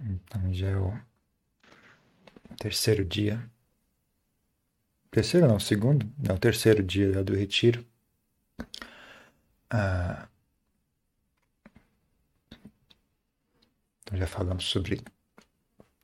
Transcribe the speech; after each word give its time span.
Então 0.00 0.52
já 0.52 0.68
é 0.68 0.76
o 0.76 0.92
terceiro 2.58 3.04
dia. 3.04 3.50
Terceiro 5.10 5.48
não, 5.48 5.58
segundo? 5.58 6.10
Não, 6.18 6.36
terceiro 6.36 6.82
dia 6.82 7.24
do 7.24 7.34
retiro. 7.34 7.84
Ah, 9.70 10.28
então 14.02 14.16
já 14.18 14.26
falamos 14.26 14.64
sobre 14.64 15.02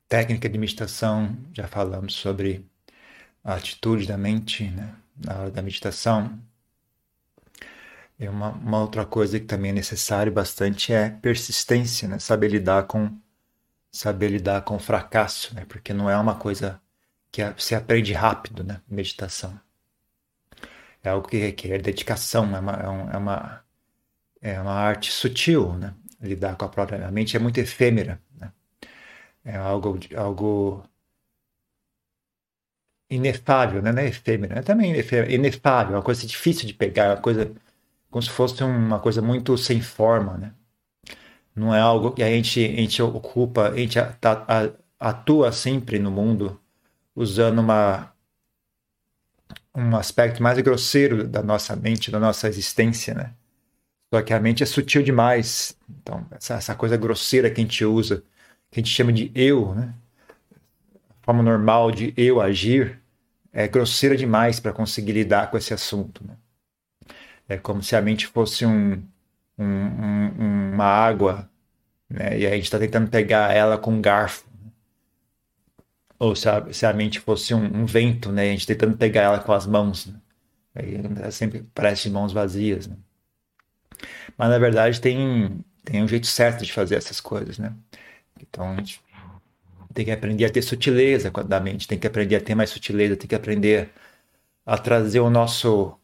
técnica 0.07 0.47
de 0.47 0.57
meditação, 0.57 1.35
já 1.53 1.67
falamos 1.67 2.13
sobre 2.13 2.65
a 3.43 3.55
atitude 3.55 4.07
da 4.07 4.17
mente 4.17 4.69
né, 4.69 4.95
na 5.15 5.39
hora 5.39 5.51
da 5.51 5.61
meditação. 5.61 6.39
E 8.19 8.27
uma, 8.27 8.51
uma 8.51 8.81
outra 8.81 9.05
coisa 9.05 9.39
que 9.39 9.45
também 9.45 9.71
é 9.71 9.73
necessário 9.73 10.31
bastante 10.31 10.93
é 10.93 11.09
persistência, 11.09 12.07
né? 12.07 12.19
saber 12.19 12.49
lidar 12.49 12.83
com 12.83 13.11
saber 13.95 14.27
lidar 14.27 14.61
com 14.63 14.75
o 14.75 14.79
fracasso, 14.79 15.55
né? 15.55 15.65
porque 15.69 15.93
não 15.93 16.09
é 16.09 16.17
uma 16.17 16.35
coisa 16.35 16.81
que 17.31 17.41
se 17.57 17.73
aprende 17.73 18.11
rápido, 18.11 18.61
né? 18.61 18.81
meditação. 18.89 19.57
É 21.01 21.09
algo 21.09 21.27
que 21.27 21.37
requer 21.37 21.81
dedicação, 21.81 22.43
é 22.53 22.59
uma, 22.59 22.73
é, 22.73 23.15
é 23.15 23.17
uma, 23.17 23.63
é 24.41 24.61
uma 24.61 24.73
arte 24.73 25.11
sutil, 25.11 25.73
né? 25.73 25.93
lidar 26.19 26.57
com 26.57 26.65
a 26.65 26.69
própria 26.69 27.09
mente 27.09 27.37
é 27.37 27.39
muito 27.39 27.57
efêmera, 27.57 28.21
né? 28.37 28.51
é 29.45 29.55
algo, 29.55 29.97
algo 30.17 30.83
inefável, 33.09 33.81
né? 33.81 33.93
não 33.93 34.01
é 34.01 34.07
efêmera, 34.07 34.59
é 34.59 34.61
também 34.61 34.93
inefável, 35.29 35.93
é 35.95 35.97
uma 35.97 36.03
coisa 36.03 36.27
difícil 36.27 36.67
de 36.67 36.73
pegar, 36.73 37.11
uma 37.11 37.21
coisa 37.21 37.49
como 38.09 38.21
se 38.21 38.29
fosse 38.29 38.61
uma 38.61 38.99
coisa 38.99 39.21
muito 39.21 39.57
sem 39.57 39.81
forma, 39.81 40.37
né? 40.37 40.53
Não 41.55 41.73
é 41.73 41.79
algo 41.79 42.11
que 42.11 42.21
a 42.21 42.29
gente, 42.29 42.63
a 42.63 42.81
gente 42.81 43.01
ocupa, 43.01 43.69
a 43.69 43.77
gente 43.77 43.97
atua 44.99 45.51
sempre 45.51 45.97
no 45.99 46.11
mundo 46.11 46.59
usando 47.15 47.59
uma, 47.59 48.13
um 49.73 49.95
aspecto 49.95 50.43
mais 50.43 50.59
grosseiro 50.59 51.27
da 51.27 51.41
nossa 51.41 51.75
mente, 51.75 52.11
da 52.11 52.19
nossa 52.19 52.47
existência, 52.49 53.13
né? 53.13 53.33
Só 54.13 54.21
que 54.21 54.33
a 54.33 54.39
mente 54.39 54.63
é 54.63 54.65
sutil 54.65 55.01
demais. 55.01 55.77
Então, 55.89 56.25
essa, 56.31 56.55
essa 56.55 56.75
coisa 56.75 56.97
grosseira 56.97 57.49
que 57.49 57.61
a 57.61 57.63
gente 57.63 57.85
usa, 57.85 58.23
que 58.69 58.79
a 58.79 58.83
gente 58.83 58.93
chama 58.93 59.13
de 59.13 59.31
eu, 59.33 59.73
né? 59.73 59.93
A 61.09 61.25
forma 61.25 61.41
normal 61.41 61.91
de 61.91 62.13
eu 62.17 62.41
agir 62.41 63.01
é 63.51 63.67
grosseira 63.67 64.17
demais 64.17 64.59
para 64.59 64.73
conseguir 64.73 65.13
lidar 65.13 65.49
com 65.49 65.57
esse 65.57 65.73
assunto, 65.73 66.21
né? 66.25 66.35
É 67.47 67.57
como 67.57 67.81
se 67.81 67.95
a 67.95 68.01
mente 68.01 68.27
fosse 68.27 68.65
um, 68.65 69.01
um, 69.57 69.65
um, 69.65 70.73
uma 70.73 70.85
água, 70.85 71.49
né? 72.09 72.39
E 72.39 72.47
a 72.47 72.51
gente 72.51 72.63
está 72.63 72.79
tentando 72.79 73.09
pegar 73.09 73.53
ela 73.53 73.77
com 73.77 73.91
um 73.91 74.01
garfo. 74.01 74.45
Ou 76.17 76.35
se 76.35 76.47
a, 76.47 76.73
se 76.73 76.85
a 76.85 76.93
mente 76.93 77.19
fosse 77.19 77.53
um, 77.53 77.81
um, 77.81 77.85
vento, 77.85 78.31
né? 78.31 78.43
A 78.43 78.51
gente 78.51 78.67
tentando 78.67 78.97
pegar 78.97 79.23
ela 79.23 79.39
com 79.39 79.51
as 79.53 79.65
mãos. 79.65 80.07
Né? 80.07 80.19
Aí 80.75 81.31
sempre 81.31 81.65
parece 81.73 82.09
mãos 82.09 82.33
vazias, 82.33 82.87
né? 82.87 82.95
Mas 84.37 84.49
na 84.49 84.57
verdade 84.57 84.99
tem, 84.99 85.63
tem 85.83 86.03
um 86.03 86.07
jeito 86.07 86.27
certo 86.27 86.65
de 86.65 86.71
fazer 86.73 86.95
essas 86.95 87.21
coisas, 87.21 87.57
né? 87.57 87.73
Então 88.41 88.71
a 88.71 88.75
gente 88.75 89.01
tem 89.93 90.05
que 90.05 90.11
aprender 90.11 90.45
a 90.45 90.49
ter 90.49 90.61
sutileza 90.61 91.31
da 91.31 91.59
mente, 91.59 91.87
tem 91.87 91.97
que 91.97 92.07
aprender 92.07 92.35
a 92.35 92.41
ter 92.41 92.55
mais 92.55 92.69
sutileza, 92.69 93.15
tem 93.15 93.27
que 93.27 93.35
aprender 93.35 93.89
a 94.65 94.77
trazer 94.77 95.21
o 95.21 95.29
nosso 95.29 95.97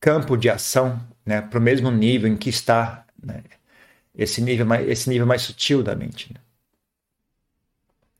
campo 0.00 0.36
de 0.36 0.50
ação 0.50 1.00
né, 1.28 1.42
para 1.42 1.58
o 1.58 1.62
mesmo 1.62 1.90
nível 1.90 2.26
em 2.26 2.38
que 2.38 2.48
está 2.48 3.04
né, 3.22 3.44
esse, 4.16 4.40
nível 4.40 4.64
mais, 4.64 4.88
esse 4.88 5.10
nível 5.10 5.26
mais 5.26 5.42
sutil 5.42 5.82
da 5.82 5.94
mente. 5.94 6.32
Né? 6.32 6.40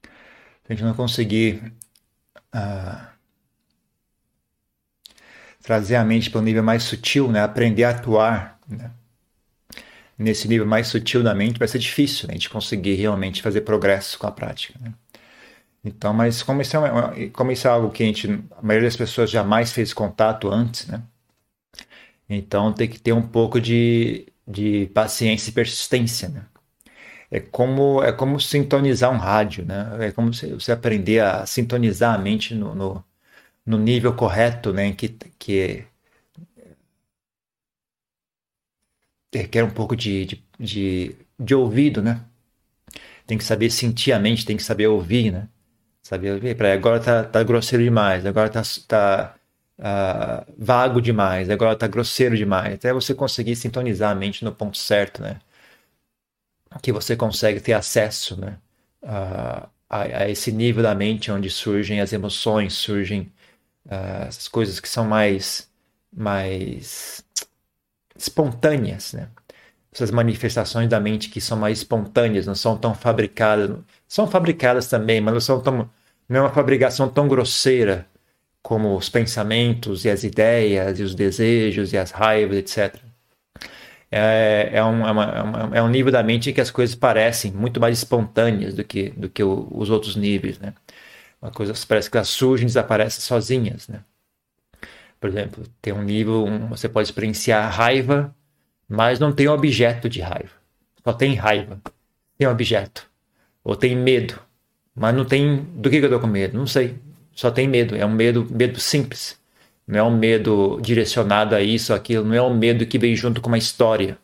Se 0.04 0.68
a 0.68 0.74
gente 0.74 0.84
não 0.84 0.92
conseguir 0.92 1.72
uh, 2.54 3.08
trazer 5.62 5.96
a 5.96 6.04
mente 6.04 6.28
para 6.28 6.38
um 6.38 6.44
nível 6.44 6.62
mais 6.62 6.82
sutil, 6.82 7.32
né, 7.32 7.40
aprender 7.42 7.84
a 7.84 7.90
atuar 7.90 8.60
né, 8.68 8.90
nesse 10.18 10.46
nível 10.46 10.66
mais 10.66 10.88
sutil 10.88 11.22
da 11.22 11.34
mente, 11.34 11.58
vai 11.58 11.66
ser 11.66 11.78
difícil 11.78 12.28
né, 12.28 12.34
a 12.34 12.36
gente 12.36 12.50
conseguir 12.50 12.96
realmente 12.96 13.40
fazer 13.40 13.62
progresso 13.62 14.18
com 14.18 14.26
a 14.26 14.30
prática. 14.30 14.78
Né? 14.82 14.92
Então, 15.82 16.12
mas 16.12 16.42
como 16.42 16.60
isso, 16.60 16.76
é, 16.76 17.30
como 17.30 17.52
isso 17.52 17.66
é 17.66 17.70
algo 17.70 17.90
que 17.90 18.02
a, 18.02 18.06
gente, 18.06 18.44
a 18.54 18.60
maioria 18.60 18.86
das 18.86 18.98
pessoas 18.98 19.30
jamais 19.30 19.72
fez 19.72 19.94
contato 19.94 20.50
antes, 20.50 20.86
né? 20.88 21.02
Então 22.28 22.72
tem 22.72 22.88
que 22.88 23.00
ter 23.00 23.12
um 23.12 23.22
pouco 23.26 23.60
de, 23.60 24.26
de 24.46 24.86
paciência 24.88 25.50
e 25.50 25.52
persistência, 25.52 26.28
né? 26.28 26.44
É 27.30 27.40
como, 27.40 28.02
é 28.02 28.12
como 28.12 28.40
sintonizar 28.40 29.12
um 29.12 29.18
rádio, 29.18 29.64
né? 29.66 30.08
É 30.08 30.12
como 30.12 30.32
você 30.34 30.72
aprender 30.72 31.20
a 31.20 31.46
sintonizar 31.46 32.14
a 32.14 32.18
mente 32.18 32.54
no, 32.54 32.74
no, 32.74 33.04
no 33.66 33.78
nível 33.78 34.14
correto, 34.14 34.72
né? 34.72 34.92
Que, 34.94 35.08
que 35.38 35.84
requer 39.34 39.64
um 39.64 39.70
pouco 39.70 39.96
de, 39.96 40.24
de, 40.26 40.44
de, 40.58 41.16
de 41.38 41.54
ouvido, 41.54 42.02
né? 42.02 42.24
Tem 43.26 43.36
que 43.38 43.44
saber 43.44 43.70
sentir 43.70 44.12
a 44.12 44.18
mente, 44.18 44.44
tem 44.44 44.56
que 44.56 44.62
saber 44.62 44.86
ouvir, 44.86 45.30
né? 45.32 45.48
Saber 46.02 46.32
ouvir. 46.34 46.56
Agora 46.66 47.00
tá, 47.00 47.24
tá 47.24 47.44
grosseiro 47.44 47.84
demais, 47.84 48.26
agora 48.26 48.50
tá, 48.50 48.62
tá 48.88 49.36
uh, 49.78 50.44
vago 50.56 51.00
demais, 51.00 51.50
agora 51.50 51.72
está 51.72 51.86
grosseiro 51.86 52.36
demais, 52.36 52.74
até 52.74 52.92
você 52.92 53.14
conseguir 53.14 53.56
sintonizar 53.56 54.10
a 54.10 54.14
mente 54.14 54.44
no 54.44 54.52
ponto 54.52 54.76
certo, 54.76 55.22
né? 55.22 55.40
Que 56.82 56.92
você 56.92 57.16
consegue 57.16 57.60
ter 57.60 57.72
acesso, 57.72 58.38
né? 58.40 58.58
Uh, 59.02 59.68
a, 59.88 60.02
a, 60.02 60.30
esse 60.30 60.52
nível 60.52 60.82
da 60.82 60.94
mente 60.94 61.30
onde 61.30 61.48
surgem 61.50 62.00
as 62.00 62.12
emoções, 62.12 62.74
surgem 62.74 63.32
uh, 63.86 64.26
essas 64.26 64.48
coisas 64.48 64.80
que 64.80 64.88
são 64.88 65.04
mais, 65.06 65.70
mais 66.12 67.24
espontâneas, 68.16 69.12
né? 69.12 69.28
Essas 69.92 70.10
manifestações 70.10 70.88
da 70.88 71.00
mente 71.00 71.30
que 71.30 71.40
são 71.40 71.58
mais 71.58 71.78
espontâneas, 71.78 72.46
não 72.46 72.54
são 72.54 72.76
tão 72.76 72.94
fabricadas, 72.94 73.78
são 74.06 74.26
fabricadas 74.28 74.88
também, 74.88 75.20
mas 75.20 75.34
não 75.34 75.40
são 75.40 75.60
tão, 75.60 75.90
não 76.28 76.36
é 76.38 76.40
uma 76.42 76.52
fabricação 76.52 77.08
tão 77.08 77.26
grosseira 77.26 78.06
como 78.62 78.96
os 78.96 79.08
pensamentos 79.08 80.04
e 80.04 80.10
as 80.10 80.24
ideias 80.24 80.98
e 81.00 81.02
os 81.02 81.14
desejos 81.14 81.92
e 81.92 81.98
as 81.98 82.10
raivas, 82.10 82.58
etc. 82.58 82.96
É, 84.10 84.70
é, 84.72 84.84
um, 84.84 85.06
é, 85.06 85.10
uma, 85.10 85.70
é, 85.74 85.78
é 85.78 85.82
um 85.82 85.88
nível 85.88 86.10
da 86.10 86.22
mente 86.22 86.50
em 86.50 86.52
que 86.52 86.60
as 86.60 86.70
coisas 86.70 86.94
parecem 86.94 87.52
muito 87.52 87.80
mais 87.80 87.98
espontâneas 87.98 88.74
do 88.74 88.84
que, 88.84 89.10
do 89.10 89.28
que 89.28 89.42
o, 89.42 89.68
os 89.70 89.90
outros 89.90 90.16
níveis, 90.16 90.58
né? 90.58 90.74
Uma 91.40 91.50
coisa 91.52 91.72
parece 91.86 92.10
que 92.10 92.16
elas 92.16 92.28
surgem 92.28 92.64
e 92.64 92.66
desaparecem 92.66 93.20
sozinhas, 93.20 93.88
né? 93.88 94.00
Por 95.20 95.28
exemplo, 95.28 95.64
tem 95.82 95.92
um 95.92 96.02
nível, 96.02 96.44
um, 96.44 96.68
você 96.68 96.88
pode 96.88 97.08
experienciar 97.08 97.72
raiva, 97.72 98.34
mas 98.88 99.18
não 99.18 99.32
tem 99.32 99.48
objeto 99.48 100.08
de 100.08 100.20
raiva. 100.20 100.52
Só 101.04 101.12
tem 101.12 101.34
raiva. 101.34 101.80
Tem 102.38 102.46
objeto. 102.48 103.08
Ou 103.64 103.76
tem 103.76 103.96
medo, 103.96 104.40
mas 104.94 105.14
não 105.14 105.24
tem 105.24 105.64
do 105.74 105.90
que, 105.90 105.96
eu 105.96 106.08
tô 106.08 106.20
com 106.20 106.26
medo. 106.26 106.56
Não 106.56 106.66
sei 106.66 106.96
só 107.38 107.52
tem 107.52 107.68
medo. 107.68 107.94
É 107.94 108.04
um 108.04 108.10
medo, 108.10 108.44
medo 108.50 108.80
simples. 108.80 109.38
Não 109.86 109.98
é 110.00 110.02
um 110.02 110.10
medo 110.10 110.80
direcionado 110.82 111.54
a 111.54 111.62
isso, 111.62 111.94
aquilo. 111.94 112.24
Não 112.24 112.34
é 112.34 112.42
um 112.42 112.52
medo 112.52 112.84
que 112.84 112.98
vem 112.98 113.14
junto 113.14 113.40
com 113.40 113.46
uma 113.48 113.56
história. 113.56 114.18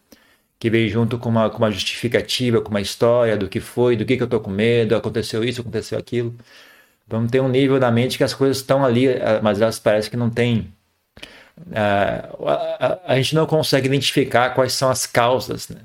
Que 0.59 0.69
vem 0.69 0.89
junto 0.89 1.17
com 1.17 1.29
uma, 1.29 1.49
com 1.49 1.59
uma 1.59 1.71
justificativa, 1.71 2.61
com 2.61 2.71
uma 2.71 2.81
história 2.81 3.37
do 3.37 3.49
que 3.49 3.61
foi, 3.61 3.95
do 3.97 4.05
que, 4.05 4.17
que 4.17 4.23
eu 4.25 4.27
tô 4.27 4.41
com 4.41 4.51
medo, 4.51 4.97
aconteceu 4.97 5.45
isso, 5.45 5.61
aconteceu 5.61 5.97
aquilo. 5.97 6.35
Vamos 7.07 7.31
ter 7.31 7.41
um 7.41 7.49
nível 7.49 7.79
da 7.79 7.89
mente 7.89 8.19
que 8.19 8.25
as 8.25 8.35
coisas 8.35 8.57
estão 8.57 8.85
ali, 8.85 9.07
eh, 9.07 9.41
mas 9.43 9.61
elas 9.61 9.79
parecem 9.79 10.11
que 10.11 10.17
não 10.17 10.29
tem. 10.31 10.73
Uh, 11.57 12.49
a, 12.49 12.53
a, 12.81 13.13
a, 13.13 13.17
gente 13.17 13.37
não 13.37 13.47
consegue 13.47 13.87
identificar 13.87 14.51
quais 14.55 14.73
são 14.73 14.91
as 14.91 15.07
causas, 15.07 15.69
né? 15.69 15.81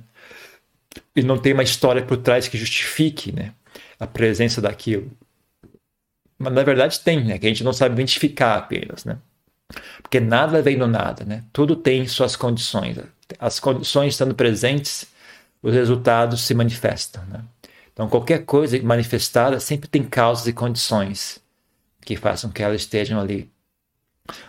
E 1.16 1.22
não 1.22 1.38
tem 1.38 1.54
uma 1.54 1.64
história 1.64 2.02
por 2.02 2.18
trás 2.18 2.48
que 2.48 2.58
justifique 2.58 3.32
né, 3.32 3.54
a 4.00 4.08
presença 4.08 4.60
daquilo. 4.62 5.12
Mas 6.40 6.54
na 6.54 6.64
verdade 6.64 7.00
tem, 7.02 7.24
né? 7.26 7.38
Que 7.38 7.46
a 7.46 7.50
gente 7.50 7.64
não 7.64 7.74
sabe 7.74 7.94
identificar 7.94 8.56
apenas, 8.56 9.04
né? 9.04 9.18
Porque 10.02 10.20
nada 10.20 10.62
vem 10.62 10.78
do 10.78 10.88
nada, 10.88 11.26
né? 11.26 11.44
Tudo 11.52 11.76
tem 11.76 12.08
suas 12.08 12.36
condições. 12.36 12.98
As 13.38 13.60
condições 13.60 14.14
estando 14.14 14.34
presentes, 14.34 15.06
os 15.62 15.74
resultados 15.74 16.42
se 16.42 16.54
manifestam, 16.54 17.24
né? 17.26 17.44
Então 17.94 18.08
qualquer 18.08 18.46
coisa 18.46 18.82
manifestada 18.82 19.60
sempre 19.60 19.90
tem 19.90 20.04
causas 20.04 20.48
e 20.48 20.54
condições 20.54 21.42
que 22.02 22.16
façam 22.16 22.50
que 22.50 22.64
elas 22.64 22.82
estejam 22.82 23.20
ali. 23.20 23.52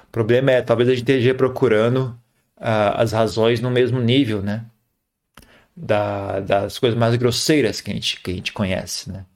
O 0.05 0.13
problema 0.13 0.53
é 0.53 0.63
talvez 0.63 0.89
a 0.89 0.93
gente 0.93 1.03
esteja 1.03 1.35
procurando 1.35 2.17
uh, 2.57 2.95
as 2.95 3.13
razões 3.13 3.61
no 3.61 3.71
mesmo 3.71 4.01
nível, 4.01 4.41
né? 4.41 4.65
Da, 5.77 6.41
das 6.41 6.79
coisas 6.79 6.99
mais 6.99 7.17
grosseiras 7.17 7.81
que 7.81 7.91
a 7.91 7.95
gente, 7.95 8.21
que 8.21 8.31
a 8.31 8.35
gente 8.35 8.53
conhece, 8.53 9.11
né? 9.11 9.27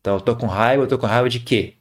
Então 0.00 0.14
eu 0.14 0.20
tô 0.20 0.36
com 0.36 0.46
raiva, 0.46 0.82
eu 0.82 0.88
tô 0.88 0.98
com 0.98 1.06
raiva 1.06 1.28
de 1.28 1.40
quê? 1.40 1.76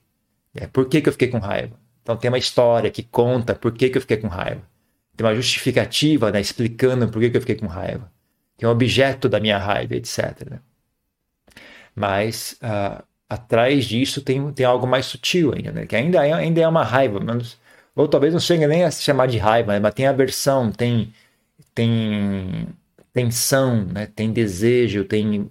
É, 0.55 0.67
por 0.67 0.87
que, 0.87 1.01
que 1.01 1.09
eu 1.09 1.13
fiquei 1.13 1.29
com 1.29 1.39
raiva? 1.39 1.75
Então 2.01 2.17
tem 2.17 2.29
uma 2.29 2.37
história 2.37 2.91
que 2.91 3.03
conta 3.03 3.55
por 3.55 3.71
que, 3.73 3.89
que 3.89 3.97
eu 3.97 4.01
fiquei 4.01 4.17
com 4.17 4.27
raiva. 4.27 4.61
Tem 5.15 5.25
uma 5.25 5.35
justificativa 5.35 6.31
né, 6.31 6.41
explicando 6.41 7.07
por 7.09 7.21
que, 7.21 7.29
que 7.29 7.37
eu 7.37 7.41
fiquei 7.41 7.55
com 7.55 7.67
raiva. 7.67 8.11
Tem 8.57 8.67
um 8.67 8.71
objeto 8.71 9.29
da 9.29 9.39
minha 9.39 9.57
raiva, 9.57 9.95
etc. 9.95 10.49
Né? 10.49 10.59
Mas 11.95 12.57
uh, 12.61 13.03
atrás 13.29 13.85
disso 13.85 14.21
tem, 14.21 14.51
tem 14.53 14.65
algo 14.65 14.87
mais 14.87 15.05
sutil 15.05 15.53
ainda, 15.53 15.71
né? 15.71 15.85
Que 15.85 15.95
ainda 15.95 16.25
é, 16.25 16.33
ainda 16.33 16.61
é 16.61 16.67
uma 16.67 16.83
raiva, 16.83 17.19
mas, 17.19 17.57
ou 17.95 18.07
talvez 18.07 18.33
não 18.33 18.39
chegue 18.39 18.67
nem 18.67 18.83
a 18.83 18.91
se 18.91 19.03
chamar 19.03 19.27
de 19.27 19.37
raiva, 19.37 19.73
né? 19.73 19.79
mas 19.79 19.93
tem 19.93 20.07
aversão, 20.07 20.71
tem, 20.71 21.13
tem 21.73 22.67
tensão, 23.13 23.85
né? 23.85 24.07
Tem 24.07 24.31
desejo, 24.31 25.05
tem, 25.05 25.49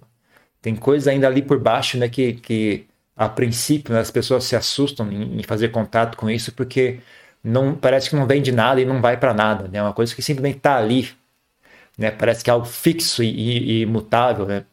tem 0.61 0.75
coisa 0.75 1.11
ainda 1.11 1.27
ali 1.27 1.41
por 1.41 1.59
baixo, 1.59 1.97
né? 1.97 2.09
Que, 2.09 2.33
que 2.33 2.85
a 3.15 3.29
princípio 3.29 3.93
né, 3.93 3.99
as 3.99 4.11
pessoas 4.11 4.43
se 4.43 4.55
assustam 4.55 5.11
em, 5.11 5.43
fazer 5.43 5.69
contato 5.69 6.17
com 6.17 6.29
isso 6.29 6.51
porque 6.53 6.99
não 7.43 7.75
parece 7.75 8.09
que 8.09 8.15
não 8.15 8.25
vem 8.25 8.41
de 8.41 8.51
nada 8.51 8.81
e 8.81 8.85
não 8.85 9.01
vai 9.01 9.17
para 9.17 9.33
nada, 9.33 9.67
né? 9.67 9.79
É 9.79 9.81
uma 9.81 9.93
coisa 9.93 10.15
que 10.15 10.21
simplesmente 10.21 10.57
está 10.57 10.77
ali, 10.77 11.09
né? 11.97 12.11
Parece 12.11 12.43
que 12.43 12.49
é 12.49 12.53
algo 12.53 12.65
fixo 12.65 13.23
e, 13.23 13.29
e, 13.29 13.71
e 13.71 13.81
imutável, 13.81 14.45
né? 14.45 14.65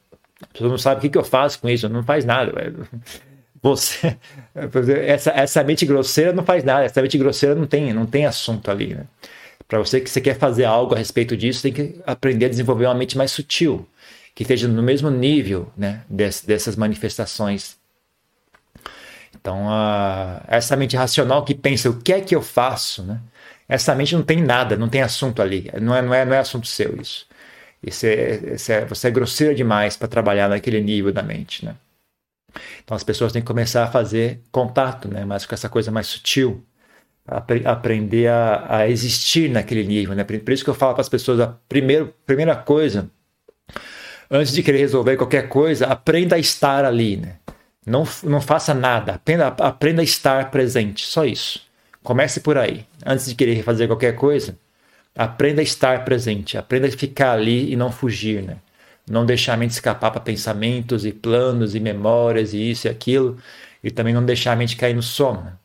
A 0.42 0.46
pessoa 0.46 0.70
não 0.70 0.78
sabe 0.78 0.98
o 0.98 1.00
que, 1.02 1.08
que 1.08 1.18
eu 1.18 1.24
faço 1.24 1.58
com 1.60 1.68
isso, 1.68 1.88
não 1.88 2.02
faz 2.02 2.24
nada. 2.24 2.52
Você, 3.60 4.16
essa, 5.04 5.30
essa 5.32 5.64
mente 5.64 5.84
grosseira 5.84 6.32
não 6.32 6.44
faz 6.44 6.62
nada, 6.62 6.84
essa 6.84 7.02
mente 7.02 7.18
grosseira 7.18 7.54
não 7.54 7.66
tem, 7.66 7.92
não 7.92 8.06
tem 8.06 8.24
assunto 8.24 8.70
ali, 8.70 8.94
né? 8.94 9.04
Para 9.66 9.78
você 9.80 10.00
que 10.00 10.08
você 10.08 10.20
quer 10.20 10.38
fazer 10.38 10.64
algo 10.64 10.94
a 10.94 10.98
respeito 10.98 11.36
disso, 11.36 11.60
tem 11.60 11.72
que 11.72 12.00
aprender 12.06 12.46
a 12.46 12.48
desenvolver 12.48 12.86
uma 12.86 12.94
mente 12.94 13.18
mais 13.18 13.30
sutil, 13.30 13.86
que 14.34 14.42
esteja 14.42 14.66
no 14.66 14.82
mesmo 14.82 15.10
nível, 15.10 15.70
né? 15.76 16.04
dessas 16.08 16.74
manifestações 16.74 17.77
então, 19.40 19.66
uh, 19.66 20.42
essa 20.48 20.76
mente 20.76 20.96
racional 20.96 21.44
que 21.44 21.54
pensa 21.54 21.88
o 21.88 22.00
que 22.00 22.12
é 22.12 22.20
que 22.20 22.34
eu 22.34 22.42
faço, 22.42 23.02
né? 23.02 23.20
essa 23.68 23.94
mente 23.94 24.14
não 24.14 24.22
tem 24.22 24.42
nada, 24.42 24.76
não 24.76 24.88
tem 24.88 25.02
assunto 25.02 25.40
ali, 25.42 25.70
não 25.80 25.94
é, 25.94 26.02
não 26.02 26.14
é, 26.14 26.24
não 26.24 26.34
é 26.34 26.38
assunto 26.38 26.66
seu 26.66 26.96
isso. 27.00 27.26
isso, 27.82 28.06
é, 28.06 28.56
é, 28.68 28.84
você 28.84 29.08
é 29.08 29.10
grosseiro 29.10 29.54
demais 29.54 29.96
para 29.96 30.08
trabalhar 30.08 30.48
naquele 30.48 30.80
nível 30.80 31.12
da 31.12 31.22
mente. 31.22 31.64
Né? 31.64 31.74
Então, 32.82 32.96
as 32.96 33.04
pessoas 33.04 33.32
têm 33.32 33.42
que 33.42 33.46
começar 33.46 33.84
a 33.84 33.90
fazer 33.90 34.40
contato, 34.50 35.08
né? 35.08 35.24
mas 35.24 35.46
com 35.46 35.54
essa 35.54 35.68
coisa 35.68 35.90
mais 35.90 36.06
sutil, 36.06 36.64
ap 37.26 37.50
aprender 37.64 38.28
a, 38.28 38.78
a, 38.78 38.88
existir 38.88 39.50
naquele 39.50 39.84
nível. 39.84 40.14
Né? 40.16 40.24
Por 40.24 40.52
isso 40.52 40.64
que 40.64 40.70
eu 40.70 40.74
falo 40.74 40.94
para 40.94 41.02
as 41.02 41.08
pessoas, 41.08 41.40
a 41.40 41.46
primeiro, 41.68 42.14
primeira 42.26 42.56
coisa, 42.56 43.10
antes 44.30 44.52
de 44.52 44.62
querer 44.62 44.78
resolver 44.78 45.16
qualquer 45.16 45.48
coisa, 45.48 45.86
aprenda 45.86 46.36
a 46.36 46.38
estar 46.38 46.84
ali. 46.84 47.18
Né? 47.18 47.36
Não, 47.88 48.04
não 48.22 48.40
faça 48.40 48.74
nada, 48.74 49.14
aprenda, 49.14 49.48
aprenda 49.48 50.02
a 50.02 50.04
estar 50.04 50.50
presente, 50.50 51.06
só 51.06 51.24
isso. 51.24 51.62
Comece 52.02 52.40
por 52.40 52.56
aí. 52.56 52.86
Antes 53.04 53.26
de 53.26 53.34
querer 53.34 53.62
fazer 53.62 53.86
qualquer 53.86 54.14
coisa, 54.14 54.58
aprenda 55.16 55.60
a 55.60 55.64
estar 55.64 56.04
presente, 56.04 56.56
aprenda 56.56 56.86
a 56.86 56.90
ficar 56.90 57.32
ali 57.32 57.72
e 57.72 57.76
não 57.76 57.90
fugir, 57.90 58.42
né? 58.42 58.58
Não 59.08 59.24
deixar 59.26 59.54
a 59.54 59.56
mente 59.56 59.72
escapar 59.72 60.10
para 60.10 60.20
pensamentos 60.20 61.06
e 61.06 61.12
planos 61.12 61.74
e 61.74 61.80
memórias 61.80 62.52
e 62.52 62.70
isso 62.70 62.86
e 62.86 62.90
aquilo, 62.90 63.38
e 63.82 63.90
também 63.90 64.14
não 64.14 64.24
deixar 64.24 64.52
a 64.52 64.56
mente 64.56 64.76
cair 64.76 64.94
no 64.94 65.02
sono. 65.02 65.58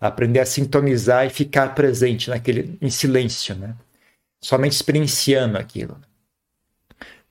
Aprender 0.00 0.40
a 0.40 0.46
sintonizar 0.46 1.26
e 1.26 1.30
ficar 1.30 1.74
presente 1.74 2.30
naquele 2.30 2.76
em 2.80 2.90
silêncio, 2.90 3.54
né? 3.54 3.74
Somente 4.42 4.72
experienciando 4.72 5.58
aquilo. 5.58 5.96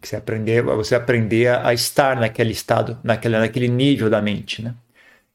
Né? 0.01 0.07
você 0.07 0.16
aprender, 0.16 0.62
você 0.63 0.96
aprender 0.96 1.48
a 1.50 1.74
estar 1.74 2.16
naquele 2.18 2.51
estado, 2.51 2.98
naquele, 3.04 3.38
naquele 3.38 3.68
nível 3.68 4.10
da 4.10 4.22
mente, 4.22 4.62
né? 4.62 4.74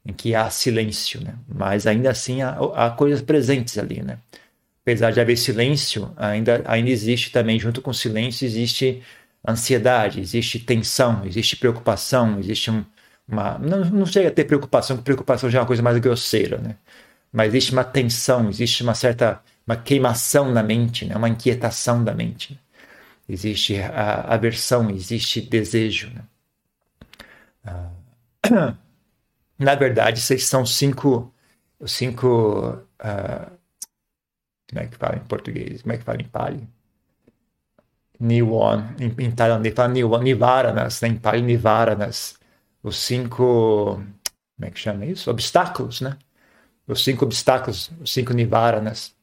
Em 0.06 0.12
que 0.12 0.34
há 0.34 0.50
silêncio, 0.50 1.20
né? 1.22 1.34
Mas 1.48 1.86
ainda 1.86 2.10
assim 2.10 2.42
há, 2.42 2.58
há 2.74 2.90
coisas 2.90 3.22
presentes 3.22 3.78
ali, 3.78 4.02
né? 4.02 4.18
Apesar 4.82 5.10
de 5.12 5.20
haver 5.20 5.36
silêncio, 5.38 6.12
ainda, 6.16 6.62
ainda 6.66 6.90
existe 6.90 7.30
também, 7.32 7.58
junto 7.58 7.80
com 7.82 7.90
o 7.90 7.94
silêncio, 7.94 8.44
existe 8.46 9.02
ansiedade, 9.46 10.20
existe 10.20 10.58
tensão, 10.58 11.24
existe 11.26 11.56
preocupação, 11.56 12.38
existe 12.38 12.70
um, 12.70 12.84
uma. 13.28 13.58
Não, 13.58 13.84
não 13.86 14.06
chega 14.06 14.28
a 14.28 14.32
ter 14.32 14.44
preocupação, 14.44 14.96
porque 14.96 15.06
preocupação 15.06 15.50
já 15.50 15.58
é 15.58 15.62
uma 15.62 15.66
coisa 15.66 15.82
mais 15.82 15.98
grosseira, 15.98 16.58
né? 16.58 16.76
Mas 17.32 17.48
existe 17.48 17.72
uma 17.72 17.84
tensão, 17.84 18.48
existe 18.48 18.82
uma 18.82 18.94
certa 18.94 19.42
uma 19.66 19.76
queimação 19.76 20.52
na 20.52 20.62
mente, 20.62 21.06
né? 21.06 21.16
uma 21.16 21.28
inquietação 21.28 22.04
da 22.04 22.14
mente. 22.14 22.58
Né? 23.28 23.34
existe 23.34 23.76
aversão, 23.80 24.90
existe 24.90 25.40
desejo. 25.40 26.10
Né? 26.10 26.24
Ah, 27.64 27.90
na 29.58 29.74
verdade, 29.74 30.18
esses 30.18 30.44
são 30.44 30.66
cinco, 30.66 31.32
cinco 31.86 32.72
uh, 33.00 33.58
como 34.68 34.80
é 34.80 34.86
que 34.88 34.96
fala 34.96 35.16
em 35.16 35.20
português? 35.20 35.82
Como 35.82 35.92
é 35.92 35.98
que 35.98 36.04
fala 36.04 36.20
em 36.20 36.24
Pali? 36.28 36.68
Niwon, 38.18 38.80
em, 38.98 39.24
em 39.24 39.30
tailandês 39.30 39.74
fala 39.74 39.88
Niwon, 39.88 40.22
Nivaranas, 40.22 41.00
né? 41.00 41.08
em 41.08 41.16
Pali 41.16 41.42
Nivaranas, 41.42 42.38
os 42.82 42.96
cinco, 42.96 43.94
como 44.56 44.66
é 44.66 44.70
que 44.70 44.78
chama 44.78 45.04
isso? 45.06 45.30
Obstáculos, 45.30 46.00
né? 46.00 46.18
Os 46.86 47.04
cinco 47.04 47.24
obstáculos, 47.24 47.90
os 48.00 48.12
cinco 48.12 48.32
Nivaranas 48.32 49.14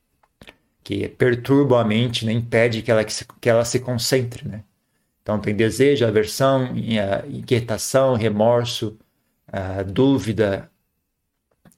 que 0.83 1.07
perturbam 1.09 1.79
a 1.79 1.85
mente, 1.85 2.25
né? 2.25 2.33
impede 2.33 2.81
que 2.81 2.91
ela, 2.91 3.03
que, 3.03 3.13
se, 3.13 3.25
que 3.39 3.49
ela 3.49 3.63
se 3.65 3.79
concentre. 3.79 4.47
Né? 4.47 4.63
Então 5.21 5.39
tem 5.39 5.55
desejo, 5.55 6.05
aversão, 6.05 6.75
inquietação, 7.27 8.15
remorso, 8.15 8.97
uh, 9.49 9.83
dúvida, 9.83 10.71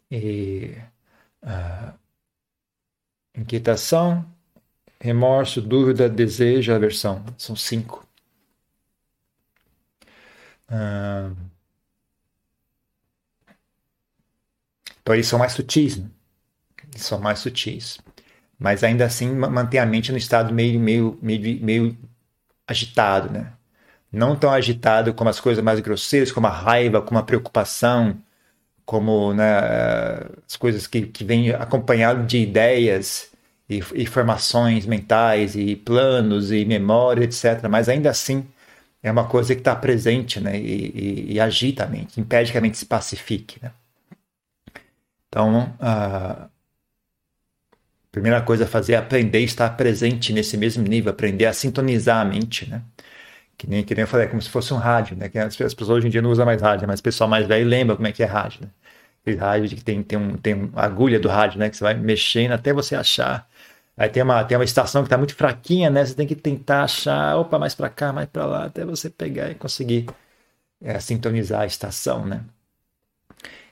e, 0.09 0.77
uh, 1.43 1.93
inquietação, 3.35 4.25
remorso, 4.99 5.61
dúvida, 5.61 6.09
desejo, 6.09 6.73
aversão. 6.73 7.25
São 7.37 7.55
cinco. 7.55 8.07
Uh, 10.69 11.35
então 15.01 15.13
eles 15.13 15.27
são 15.27 15.37
mais 15.37 15.51
sutis, 15.51 15.97
né? 15.97 16.09
Eles 16.93 17.03
são 17.03 17.19
mais 17.19 17.39
sutis 17.39 17.99
mas 18.59 18.83
ainda 18.83 19.05
assim 19.05 19.33
manter 19.33 19.79
a 19.79 19.85
mente 19.85 20.11
no 20.11 20.17
estado 20.17 20.53
meio, 20.53 20.79
meio, 20.79 21.17
meio, 21.21 21.63
meio 21.63 21.97
agitado, 22.67 23.31
né? 23.31 23.53
Não 24.11 24.35
tão 24.35 24.51
agitado 24.51 25.13
como 25.13 25.29
as 25.29 25.39
coisas 25.39 25.63
mais 25.63 25.79
grosseiras, 25.79 26.31
como 26.31 26.47
a 26.47 26.51
raiva, 26.51 27.01
como 27.01 27.19
a 27.19 27.23
preocupação, 27.23 28.17
como 28.85 29.33
né, 29.33 29.45
as 30.47 30.55
coisas 30.57 30.87
que, 30.87 31.03
que 31.07 31.23
vêm 31.23 31.51
acompanhado 31.51 32.25
de 32.25 32.37
ideias 32.37 33.31
e, 33.69 33.79
e 33.95 34.05
formações 34.05 34.85
mentais 34.85 35.55
e 35.55 35.75
planos 35.75 36.51
e 36.51 36.65
memória, 36.65 37.23
etc. 37.23 37.67
Mas 37.69 37.89
ainda 37.89 38.09
assim 38.09 38.45
é 39.01 39.11
uma 39.11 39.27
coisa 39.27 39.53
que 39.53 39.61
está 39.61 39.75
presente 39.75 40.39
né, 40.39 40.57
e, 40.57 40.91
e, 40.95 41.33
e, 41.33 41.39
agita 41.39 41.83
a 41.83 41.87
mente, 41.87 42.21
impede 42.21 42.51
que 42.51 42.57
a 42.57 42.61
mente 42.61 42.77
se 42.77 42.85
pacifique. 42.85 43.57
Né? 43.61 43.71
Então, 45.27 45.75
uh, 45.79 46.49
primeira 48.13 48.41
coisa 48.41 48.65
a 48.65 48.67
fazer 48.67 48.93
é 48.93 48.97
aprender 48.97 49.39
a 49.39 49.41
estar 49.41 49.69
presente 49.71 50.31
nesse 50.33 50.55
mesmo 50.55 50.83
nível, 50.87 51.11
aprender 51.11 51.47
a 51.47 51.53
sintonizar 51.53 52.21
a 52.21 52.25
mente, 52.25 52.69
né? 52.69 52.81
Que 53.57 53.67
nem, 53.67 53.83
que 53.83 53.95
nem 53.95 54.03
eu 54.03 54.07
falei, 54.07 54.27
é 54.27 54.29
como 54.29 54.41
se 54.41 54.49
fosse 54.49 54.73
um 54.73 54.77
rádio, 54.77 55.17
né? 55.17 55.29
Que 55.29 55.39
as 55.39 55.55
pessoas 55.55 55.89
hoje 55.89 56.07
em 56.07 56.09
dia 56.11 56.21
não 56.21 56.31
usam 56.31 56.45
mais 56.45 56.61
rádio, 56.61 56.87
mas 56.87 56.99
o 56.99 57.03
pessoal 57.03 57.29
mais 57.29 57.47
velho 57.47 57.67
lembra 57.67 57.95
como 57.95 58.07
é 58.07 58.11
que 58.11 58.23
é 58.23 58.25
rádio, 58.25 58.61
né? 58.63 58.69
Aquele 59.21 59.37
rádio 59.37 59.77
que 59.77 59.83
tem, 59.83 60.03
tem, 60.03 60.19
um, 60.19 60.37
tem 60.37 60.53
uma 60.53 60.81
agulha 60.83 61.19
do 61.19 61.27
rádio, 61.29 61.59
né? 61.59 61.69
Que 61.69 61.77
você 61.77 61.83
vai 61.83 61.95
mexendo 61.95 62.51
até 62.53 62.73
você 62.73 62.95
achar. 62.95 63.49
Aí 63.97 64.09
tem 64.09 64.23
uma, 64.23 64.43
tem 64.43 64.57
uma 64.57 64.63
estação 64.63 65.03
que 65.03 65.07
está 65.07 65.17
muito 65.17 65.35
fraquinha, 65.35 65.89
né? 65.89 66.05
Você 66.05 66.15
tem 66.15 66.27
que 66.27 66.35
tentar 66.35 66.83
achar, 66.83 67.37
opa, 67.37 67.59
mais 67.59 67.75
para 67.75 67.89
cá, 67.89 68.13
mais 68.13 68.27
para 68.29 68.45
lá, 68.45 68.65
até 68.65 68.85
você 68.85 69.09
pegar 69.09 69.49
e 69.51 69.55
conseguir 69.55 70.07
é, 70.81 70.99
sintonizar 70.99 71.61
a 71.61 71.65
estação, 71.65 72.25
né? 72.25 72.43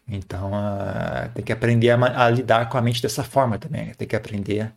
Então, 0.08 0.52
uh, 0.52 1.30
tem 1.34 1.44
que 1.44 1.52
aprender 1.54 1.90
a, 1.92 2.26
a, 2.26 2.30
lidar 2.30 2.70
com 2.70 2.78
a 2.78 2.82
mente 2.82 3.02
dessa 3.02 3.24
forma 3.24 3.58
também. 3.58 3.94
Tem 3.94 4.08
que 4.08 4.16
aprender, 4.16 4.72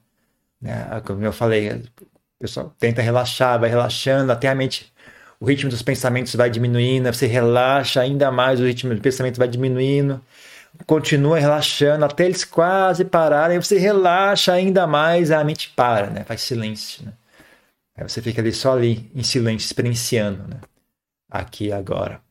né? 0.60 1.00
como 1.04 1.24
eu 1.24 1.32
falei, 1.32 1.70
o 1.70 1.82
pessoal 2.40 2.74
tenta 2.78 3.02
relaxar, 3.02 3.58
vai 3.58 3.68
relaxando 3.68 4.30
até 4.32 4.48
a 4.48 4.54
mente, 4.54 4.92
o 5.40 5.46
ritmo 5.46 5.70
dos 5.70 5.82
pensamentos 5.82 6.34
vai 6.34 6.50
diminuindo, 6.50 7.12
você 7.12 7.26
relaxa 7.26 8.00
ainda 8.00 8.30
mais, 8.30 8.60
o 8.60 8.64
ritmo 8.64 8.94
do 8.94 9.00
pensamento 9.00 9.38
vai 9.38 9.48
diminuindo, 9.48 10.20
continua 10.86 11.38
relaxando 11.38 12.04
até 12.04 12.24
eles 12.26 12.44
quase 12.44 13.04
pararem, 13.04 13.60
você 13.60 13.78
relaxa 13.78 14.52
ainda 14.52 14.86
mais, 14.86 15.30
a 15.30 15.42
mente 15.44 15.70
para, 15.70 16.08
né? 16.10 16.24
Faz 16.24 16.42
silêncio, 16.42 17.04
né? 17.06 17.12
Aí 17.96 18.02
você 18.08 18.20
fica 18.20 18.40
ali 18.40 18.52
só 18.52 18.72
ali, 18.72 19.10
em 19.14 19.22
silêncio, 19.22 19.66
experienciando, 19.66 20.48
né? 20.48 20.60
Aqui 21.30 21.72
agora. 21.72 22.23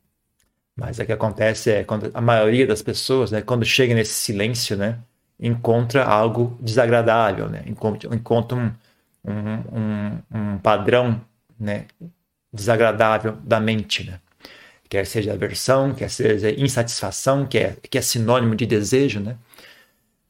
Mas 0.75 0.97
o 0.97 1.05
que 1.05 1.11
acontece 1.11 1.71
é 1.71 1.83
quando 1.83 2.09
a 2.13 2.21
maioria 2.21 2.65
das 2.65 2.81
pessoas, 2.81 3.31
né, 3.31 3.41
quando 3.41 3.65
chega 3.65 3.93
nesse 3.93 4.13
silêncio, 4.13 4.75
né, 4.75 4.99
encontra 5.39 6.03
algo 6.03 6.57
desagradável, 6.61 7.49
né, 7.49 7.63
encontra, 7.67 8.13
encontra 8.15 8.57
um, 8.57 8.71
um, 9.23 9.79
um, 9.79 10.53
um 10.53 10.57
padrão, 10.57 11.21
né, 11.59 11.85
desagradável 12.51 13.33
da 13.43 13.59
mente, 13.59 14.03
né. 14.03 14.19
Quer 14.89 15.05
seja 15.05 15.33
aversão, 15.33 15.93
quer 15.93 16.09
seja 16.09 16.51
insatisfação, 16.51 17.47
que 17.47 17.57
é, 17.57 17.75
que 17.89 17.97
é 17.97 18.01
sinônimo 18.01 18.55
de 18.55 18.65
desejo, 18.65 19.19
né. 19.19 19.37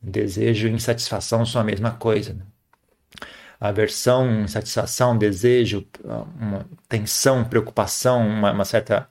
Desejo 0.01 0.67
e 0.67 0.71
insatisfação 0.71 1.45
são 1.45 1.62
a 1.62 1.63
mesma 1.63 1.91
coisa. 1.91 2.33
Né? 2.33 2.41
Aversão, 3.59 4.41
insatisfação, 4.41 5.17
desejo, 5.17 5.88
tensão, 6.89 7.45
preocupação, 7.45 8.27
uma, 8.27 8.51
uma 8.51 8.65
certa 8.65 9.07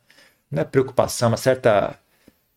não 0.53 0.63
é 0.63 0.65
preocupação, 0.65 1.31
uma 1.31 1.37
certa 1.37 1.99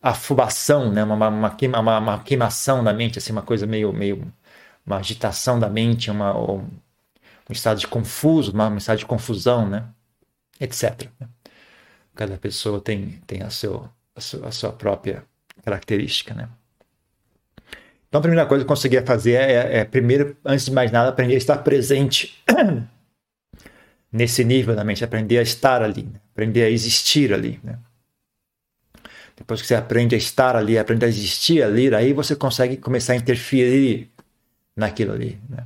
afobação, 0.02 0.92
né? 0.92 1.02
uma, 1.02 1.28
uma, 1.28 1.50
queima, 1.50 1.80
uma, 1.80 1.98
uma, 1.98 2.22
queimação 2.22 2.84
da 2.84 2.92
mente, 2.92 3.18
assim, 3.18 3.32
uma 3.32 3.42
coisa 3.42 3.66
meio, 3.66 3.92
meio 3.92 4.32
uma 4.84 4.98
agitação 4.98 5.58
da 5.58 5.68
mente, 5.68 6.10
uma, 6.10 6.38
um, 6.38 6.68
estado 7.50 7.80
de 7.80 7.86
confuso, 7.86 8.52
uma, 8.52 8.68
um 8.68 8.76
estado 8.76 8.98
de 8.98 9.06
confusão, 9.06 9.68
né? 9.68 9.84
etc. 10.60 11.08
Né? 11.18 11.26
Cada 12.14 12.36
pessoa 12.36 12.80
tem, 12.80 13.20
tem 13.26 13.42
a, 13.42 13.50
seu, 13.50 13.88
a, 14.14 14.20
sua, 14.20 14.48
a 14.48 14.52
sua 14.52 14.72
própria 14.72 15.24
característica. 15.64 16.34
Né? 16.34 16.48
Então, 18.08 18.20
a 18.20 18.22
primeira 18.22 18.46
coisa 18.46 18.64
que 18.64 18.70
eu 18.70 18.74
conseguia 18.74 19.04
fazer 19.04 19.32
é, 19.32 19.78
é, 19.78 19.84
primeiro, 19.84 20.36
antes 20.44 20.66
de 20.66 20.70
mais 20.70 20.92
nada, 20.92 21.08
aprender 21.08 21.34
a 21.34 21.38
estar 21.38 21.58
presente 21.58 22.42
nesse 24.12 24.44
nível 24.44 24.76
da 24.76 24.84
mente, 24.84 25.04
aprender 25.04 25.38
a 25.38 25.42
estar 25.42 25.82
ali, 25.82 26.04
né? 26.04 26.20
aprender 26.32 26.62
a 26.62 26.70
existir 26.70 27.34
ali. 27.34 27.58
Né? 27.64 27.76
Depois 29.36 29.60
que 29.60 29.66
você 29.66 29.74
aprende 29.74 30.14
a 30.14 30.18
estar 30.18 30.56
ali, 30.56 30.78
aprende 30.78 31.04
a 31.04 31.08
existir 31.08 31.62
ali, 31.62 31.94
aí 31.94 32.12
você 32.12 32.34
consegue 32.34 32.76
começar 32.78 33.12
a 33.12 33.16
interferir 33.16 34.10
naquilo 34.74 35.12
ali. 35.12 35.38
Né? 35.48 35.64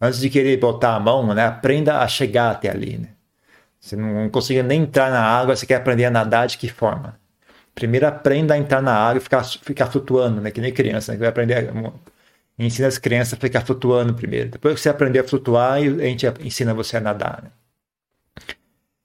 Antes 0.00 0.20
de 0.20 0.30
querer 0.30 0.58
botar 0.58 0.96
a 0.96 1.00
mão, 1.00 1.34
né? 1.34 1.44
aprenda 1.44 2.00
a 2.00 2.08
chegar 2.08 2.50
até 2.50 2.70
ali. 2.70 2.98
Né? 2.98 3.08
Você 3.78 3.94
não 3.94 4.30
consegue 4.30 4.62
nem 4.62 4.82
entrar 4.82 5.10
na 5.10 5.20
água, 5.20 5.54
você 5.54 5.66
quer 5.66 5.76
aprender 5.76 6.06
a 6.06 6.10
nadar 6.10 6.46
de 6.46 6.56
que 6.56 6.68
forma? 6.68 7.18
Primeiro 7.74 8.06
aprenda 8.06 8.54
a 8.54 8.58
entrar 8.58 8.80
na 8.80 8.94
água 8.94 9.18
e 9.18 9.20
ficar, 9.20 9.44
ficar 9.44 9.86
flutuando, 9.86 10.40
né? 10.40 10.50
que 10.50 10.60
nem 10.60 10.72
criança, 10.72 11.12
né? 11.12 11.16
que 11.16 11.20
vai 11.20 11.28
aprender 11.28 11.70
ensina 12.58 12.88
as 12.88 12.98
crianças 12.98 13.34
a 13.34 13.36
ficar 13.36 13.60
flutuando 13.62 14.14
primeiro. 14.14 14.48
Depois 14.48 14.74
que 14.74 14.80
você 14.80 14.88
aprender 14.88 15.18
a 15.18 15.24
flutuar, 15.24 15.72
a 15.74 15.80
gente 15.80 16.26
ensina 16.40 16.72
você 16.72 16.96
a 16.96 17.00
nadar. 17.00 17.42
Né? 17.42 17.50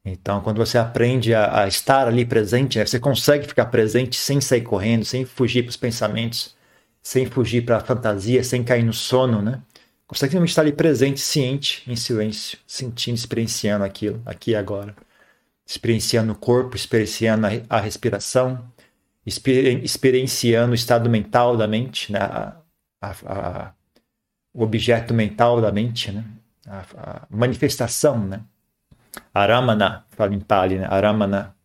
Então, 0.04 0.42
quando 0.42 0.58
você 0.58 0.78
aprende 0.78 1.34
a, 1.34 1.64
a 1.64 1.68
estar 1.68 2.08
ali 2.08 2.26
presente, 2.26 2.78
né, 2.80 2.86
você 2.86 3.00
consegue 3.00 3.48
ficar 3.48 3.66
presente 3.66 4.16
sem 4.16 4.40
sair 4.40 4.62
correndo, 4.62 5.06
sem 5.06 5.26
fugir 5.26 5.64
para 5.64 5.70
os 5.70 5.78
pensamentos, 5.78 6.56
sem 7.02 7.26
fugir 7.26 7.66
para 7.66 7.78
a 7.78 7.82
fantasia, 7.82 8.44
sem 8.44 8.64
cair 8.64 8.84
no 8.84 8.94
sono, 8.94 9.42
né? 9.42 9.62
Consegue 10.08 10.34
realmente 10.34 10.50
estar 10.50 10.64
ali 10.64 10.72
presente, 10.72 11.20
ciente, 11.20 11.84
em 11.90 11.96
silêncio, 11.96 12.58
sentindo, 12.66 13.16
experienciando 13.16 13.84
aquilo, 13.86 14.22
aqui 14.26 14.52
e 14.52 14.56
agora. 14.56 14.96
Experienciando 15.68 16.34
o 16.34 16.36
corpo, 16.36 16.76
experienciando 16.76 17.46
a, 17.46 17.50
a 17.70 17.80
respiração, 17.80 18.64
exper, 19.26 19.84
experienciando 19.84 20.72
o 20.72 20.76
estado 20.76 21.10
mental 21.10 21.56
da 21.56 21.68
mente, 21.68 22.12
né? 22.12 22.20
A, 22.22 23.74
o 24.54 24.64
objeto 24.64 25.14
mental 25.14 25.62
da 25.62 25.72
mente, 25.72 26.12
né? 26.12 26.26
a 26.68 27.28
manifestação, 27.30 28.26
né? 28.28 28.44
Aramana, 29.34 30.06
fala 30.12 30.34
em 30.34 30.40
Pali, 30.40 30.78
né? 30.78 30.88
Aramana, 30.90 31.56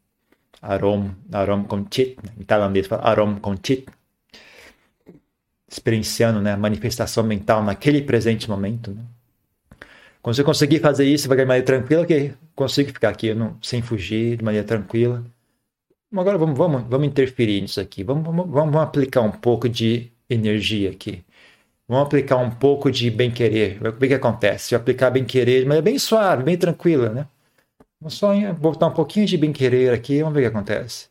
Arom, 0.64 1.10
Arom 1.32 1.64
Konchit, 1.64 2.16
né? 2.22 2.32
em 2.38 2.44
tailandês 2.44 2.86
fala 2.86 3.02
Arom 3.02 3.36
Konchit, 3.36 3.86
experienciando 5.68 6.40
né, 6.40 6.52
a 6.52 6.56
manifestação 6.56 7.24
mental 7.24 7.62
naquele 7.62 8.00
presente 8.02 8.48
momento. 8.48 8.92
Né? 8.92 9.02
Quando 10.22 10.36
você 10.36 10.44
conseguir 10.44 10.80
fazer 10.80 11.04
isso, 11.04 11.28
vai 11.28 11.36
de 11.36 11.44
maneira 11.44 11.66
tranquila, 11.66 12.06
que 12.06 12.32
consigo 12.54 12.92
ficar 12.92 13.10
aqui 13.10 13.34
não, 13.34 13.58
sem 13.60 13.82
fugir, 13.82 14.38
de 14.38 14.44
maneira 14.44 14.66
tranquila. 14.66 15.22
Agora 16.16 16.38
vamos, 16.38 16.56
vamos, 16.56 16.84
vamos 16.88 17.06
interferir 17.06 17.60
nisso 17.60 17.80
aqui, 17.80 18.04
vamos, 18.04 18.24
vamos, 18.24 18.48
vamos 18.48 18.76
aplicar 18.76 19.20
um 19.20 19.32
pouco 19.32 19.68
de 19.68 20.12
energia 20.30 20.90
aqui. 20.90 21.24
Vamos 21.86 22.06
aplicar 22.06 22.36
um 22.38 22.50
pouco 22.50 22.90
de 22.90 23.10
bem-querer. 23.10 23.86
O 23.86 23.92
que, 23.92 24.08
que 24.08 24.14
acontece? 24.14 24.68
Se 24.68 24.74
eu 24.74 24.78
aplicar 24.78 25.10
bem-querer, 25.10 25.66
mas 25.66 25.78
é 25.78 25.82
bem 25.82 25.98
suave, 25.98 26.42
bem 26.42 26.56
tranquila, 26.56 27.10
né? 27.10 27.26
Vamos 28.04 28.18
só 28.18 28.34
botar 28.52 28.88
um 28.88 28.92
pouquinho 28.92 29.24
de 29.24 29.38
bem-querer 29.38 29.94
aqui, 29.94 30.18
vamos 30.18 30.34
ver 30.34 30.40
o 30.40 30.42
que 30.42 30.54
acontece. 30.58 31.08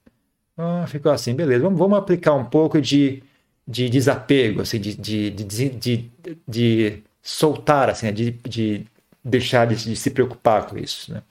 Ah, 0.55 0.85
ficou 0.87 1.11
assim, 1.11 1.33
beleza. 1.33 1.63
Vamos, 1.63 1.79
vamos 1.79 1.97
aplicar 1.97 2.35
um 2.35 2.45
pouco 2.45 2.79
de, 2.79 3.23
de 3.67 3.89
desapego, 3.89 4.61
assim, 4.61 4.79
de, 4.79 4.93
de, 4.93 5.31
de, 5.31 5.69
de, 5.69 6.11
de 6.47 7.03
soltar, 7.19 7.89
assim, 7.89 8.05
né? 8.05 8.11
de, 8.11 8.31
de 8.47 8.85
deixar 9.25 9.65
de, 9.65 9.75
de, 9.75 9.95
se 9.95 10.11
preocupar 10.11 10.67
com 10.67 10.77
isso. 10.77 11.11
Né? 11.11 11.23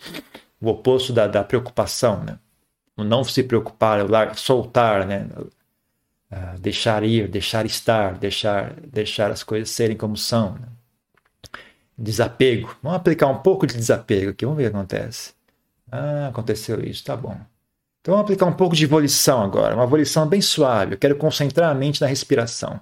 O 0.60 0.68
oposto 0.68 1.12
da, 1.12 1.28
da 1.28 1.44
preocupação, 1.44 2.24
né? 2.24 2.40
O 2.96 3.04
não 3.04 3.22
se 3.22 3.44
preocupar, 3.44 4.04
o 4.04 4.34
soltar, 4.34 5.06
né? 5.06 5.28
uh, 5.38 6.58
deixar 6.58 7.04
ir, 7.04 7.28
deixar 7.28 7.64
estar, 7.66 8.18
deixar, 8.18 8.74
deixar 8.80 9.30
as 9.30 9.44
coisas 9.44 9.70
serem 9.70 9.96
como 9.96 10.16
são. 10.16 10.54
Né? 10.54 10.66
Desapego. 11.96 12.76
Vamos 12.82 12.96
aplicar 12.96 13.28
um 13.28 13.38
pouco 13.38 13.64
de 13.64 13.76
desapego 13.76 14.30
aqui, 14.32 14.44
vamos 14.44 14.58
ver 14.58 14.66
o 14.66 14.70
que 14.72 14.76
acontece. 14.76 15.40
Ah, 15.92 16.28
aconteceu 16.28 16.82
isso, 16.82 17.04
tá 17.04 17.14
bom. 17.14 17.36
Então 18.00 18.14
vamos 18.14 18.22
aplicar 18.22 18.46
um 18.46 18.54
pouco 18.54 18.74
de 18.74 18.86
volição 18.86 19.42
agora, 19.42 19.74
uma 19.74 19.86
volição 19.86 20.26
bem 20.26 20.40
suave. 20.40 20.94
Eu 20.94 20.98
quero 20.98 21.16
concentrar 21.16 21.70
a 21.70 21.74
mente 21.74 22.00
na 22.00 22.06
respiração. 22.06 22.80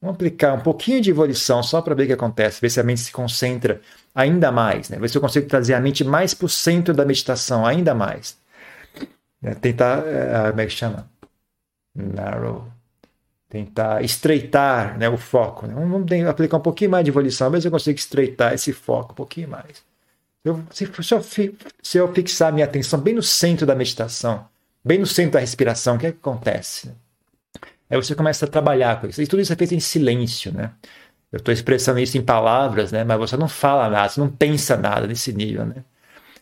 Vamos 0.00 0.14
aplicar 0.14 0.54
um 0.54 0.60
pouquinho 0.60 1.00
de 1.00 1.12
volição 1.12 1.62
só 1.62 1.82
para 1.82 1.94
ver 1.94 2.04
o 2.04 2.06
que 2.06 2.12
acontece, 2.12 2.60
ver 2.60 2.70
se 2.70 2.78
a 2.78 2.84
mente 2.84 3.00
se 3.00 3.12
concentra 3.12 3.80
ainda 4.14 4.52
mais, 4.52 4.88
né? 4.88 4.98
ver 4.98 5.08
se 5.08 5.18
eu 5.18 5.20
consigo 5.20 5.48
trazer 5.48 5.74
a 5.74 5.80
mente 5.80 6.04
mais 6.04 6.32
para 6.34 6.46
o 6.46 6.48
centro 6.48 6.94
da 6.94 7.04
meditação, 7.04 7.66
ainda 7.66 7.94
mais. 7.94 8.38
É, 9.42 9.54
tentar, 9.54 10.06
é, 10.06 10.50
como 10.50 10.60
é 10.60 10.66
que 10.66 10.72
chama? 10.72 11.10
Narrow 11.94 12.68
tentar 13.48 14.02
estreitar 14.02 14.98
né, 14.98 15.08
o 15.08 15.16
foco. 15.16 15.66
Né? 15.66 15.74
Vamos 15.74 16.12
aplicar 16.28 16.56
um 16.58 16.60
pouquinho 16.60 16.90
mais 16.90 17.04
de 17.04 17.10
volição, 17.10 17.50
mas 17.50 17.64
eu 17.64 17.70
consigo 17.70 17.98
estreitar 17.98 18.52
esse 18.52 18.72
foco 18.72 19.12
um 19.12 19.16
pouquinho 19.16 19.48
mais. 19.48 19.84
Eu, 20.46 20.62
se, 20.70 20.86
se, 20.86 21.12
eu, 21.12 21.22
se, 21.82 21.98
eu, 21.98 22.14
fixar 22.14 22.52
minha 22.52 22.64
atenção 22.64 23.00
bem 23.00 23.14
no 23.14 23.22
centro 23.22 23.66
da 23.66 23.74
meditação, 23.74 24.46
bem 24.84 24.96
no 24.96 25.06
centro 25.06 25.32
da 25.32 25.40
respiração, 25.40 25.96
o 25.96 25.98
que, 25.98 26.06
é 26.06 26.12
que 26.12 26.18
acontece? 26.18 26.92
Aí 27.90 27.96
você 27.96 28.14
começa 28.14 28.44
a 28.44 28.48
trabalhar 28.48 29.00
com 29.00 29.08
isso. 29.08 29.20
E 29.20 29.26
tudo 29.26 29.42
isso 29.42 29.52
é 29.52 29.56
feito 29.56 29.74
em 29.74 29.80
silêncio, 29.80 30.52
né? 30.52 30.70
Eu 31.32 31.38
estou 31.38 31.52
expressando 31.52 31.98
isso 31.98 32.16
em 32.16 32.22
palavras, 32.22 32.92
né? 32.92 33.02
Mas 33.02 33.18
você 33.18 33.36
não 33.36 33.48
fala 33.48 33.90
nada, 33.90 34.08
você 34.08 34.20
não 34.20 34.30
pensa 34.30 34.76
nada 34.76 35.06
nesse 35.08 35.32
nível, 35.32 35.66
né? 35.66 35.84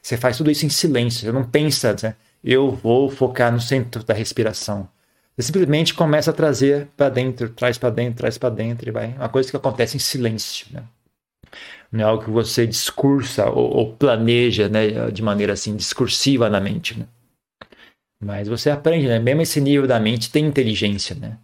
Você 0.02 0.18
faz 0.18 0.36
tudo 0.36 0.50
isso 0.50 0.66
em 0.66 0.68
silêncio, 0.68 1.22
você 1.22 1.32
não 1.32 1.44
pensa, 1.44 1.96
né? 2.02 2.14
Eu 2.42 2.72
vou 2.72 3.08
focar 3.08 3.50
no 3.50 3.60
centro 3.60 4.04
da 4.04 4.12
respiração. 4.12 4.86
Você 5.34 5.46
simplesmente 5.46 5.94
começa 5.94 6.30
a 6.30 6.34
trazer 6.34 6.88
para 6.94 7.08
dentro, 7.08 7.48
traz 7.48 7.78
para 7.78 7.88
dentro, 7.88 8.18
traz 8.18 8.36
para 8.36 8.50
dentro 8.50 8.86
e 8.86 8.92
vai. 8.92 9.14
Uma 9.14 9.30
coisa 9.30 9.50
que 9.50 9.56
acontece 9.56 9.96
em 9.96 10.00
silêncio, 10.00 10.66
né? 10.70 10.82
Não 11.94 12.00
é 12.00 12.08
algo 12.08 12.24
que 12.24 12.30
você 12.30 12.66
discursa 12.66 13.48
ou, 13.48 13.70
ou 13.70 13.94
planeja, 13.94 14.68
né, 14.68 15.10
de 15.12 15.22
maneira 15.22 15.52
assim 15.52 15.76
discursiva 15.76 16.50
na 16.50 16.60
mente, 16.60 16.98
né? 16.98 17.06
Mas 18.20 18.48
você 18.48 18.68
aprende, 18.70 19.06
né? 19.06 19.18
Mesmo 19.20 19.42
esse 19.42 19.60
nível 19.60 19.86
da 19.86 20.00
mente 20.00 20.30
tem 20.30 20.44
inteligência, 20.44 21.14
né? 21.14 21.38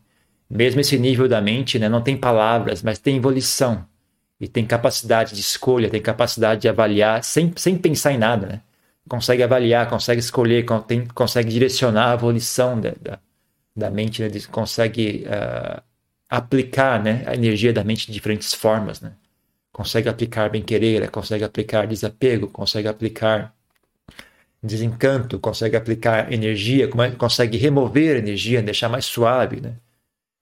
Mesmo 0.50 0.80
esse 0.80 0.98
nível 0.98 1.28
da 1.28 1.40
mente, 1.40 1.78
né, 1.78 1.88
não 1.88 2.02
tem 2.02 2.16
palavras, 2.16 2.82
mas 2.82 2.98
tem 2.98 3.20
volição 3.20 3.86
e 4.40 4.48
tem 4.48 4.66
capacidade 4.66 5.34
de 5.34 5.40
escolha, 5.40 5.88
tem 5.88 6.02
capacidade 6.02 6.62
de 6.62 6.68
avaliar 6.68 7.22
sem, 7.22 7.52
sem 7.56 7.78
pensar 7.78 8.12
em 8.12 8.18
nada, 8.18 8.46
né? 8.46 8.60
Consegue 9.08 9.44
avaliar, 9.44 9.88
consegue 9.88 10.20
escolher, 10.20 10.66
tem, 10.88 11.06
consegue 11.06 11.50
direcionar 11.50 12.12
a 12.12 12.16
volição 12.16 12.80
da, 12.80 12.92
da 13.00 13.18
da 13.76 13.90
mente, 13.90 14.22
né? 14.22 14.28
Consegue 14.50 15.24
uh, 15.26 15.82
aplicar 16.28 17.02
né? 17.02 17.24
a 17.26 17.34
energia 17.34 17.72
da 17.72 17.84
mente 17.84 18.06
de 18.06 18.12
diferentes 18.12 18.52
formas, 18.52 19.00
né? 19.00 19.12
Consegue 19.72 20.08
aplicar 20.08 20.50
bem-querer, 20.50 21.10
consegue 21.10 21.44
aplicar 21.44 21.86
desapego, 21.86 22.48
consegue 22.48 22.88
aplicar 22.88 23.54
desencanto, 24.62 25.38
consegue 25.38 25.76
aplicar 25.76 26.32
energia, 26.32 26.84
é, 26.86 27.10
consegue 27.12 27.56
remover 27.56 28.16
energia, 28.16 28.62
deixar 28.62 28.88
mais 28.88 29.06
suave, 29.06 29.60
né? 29.60 29.76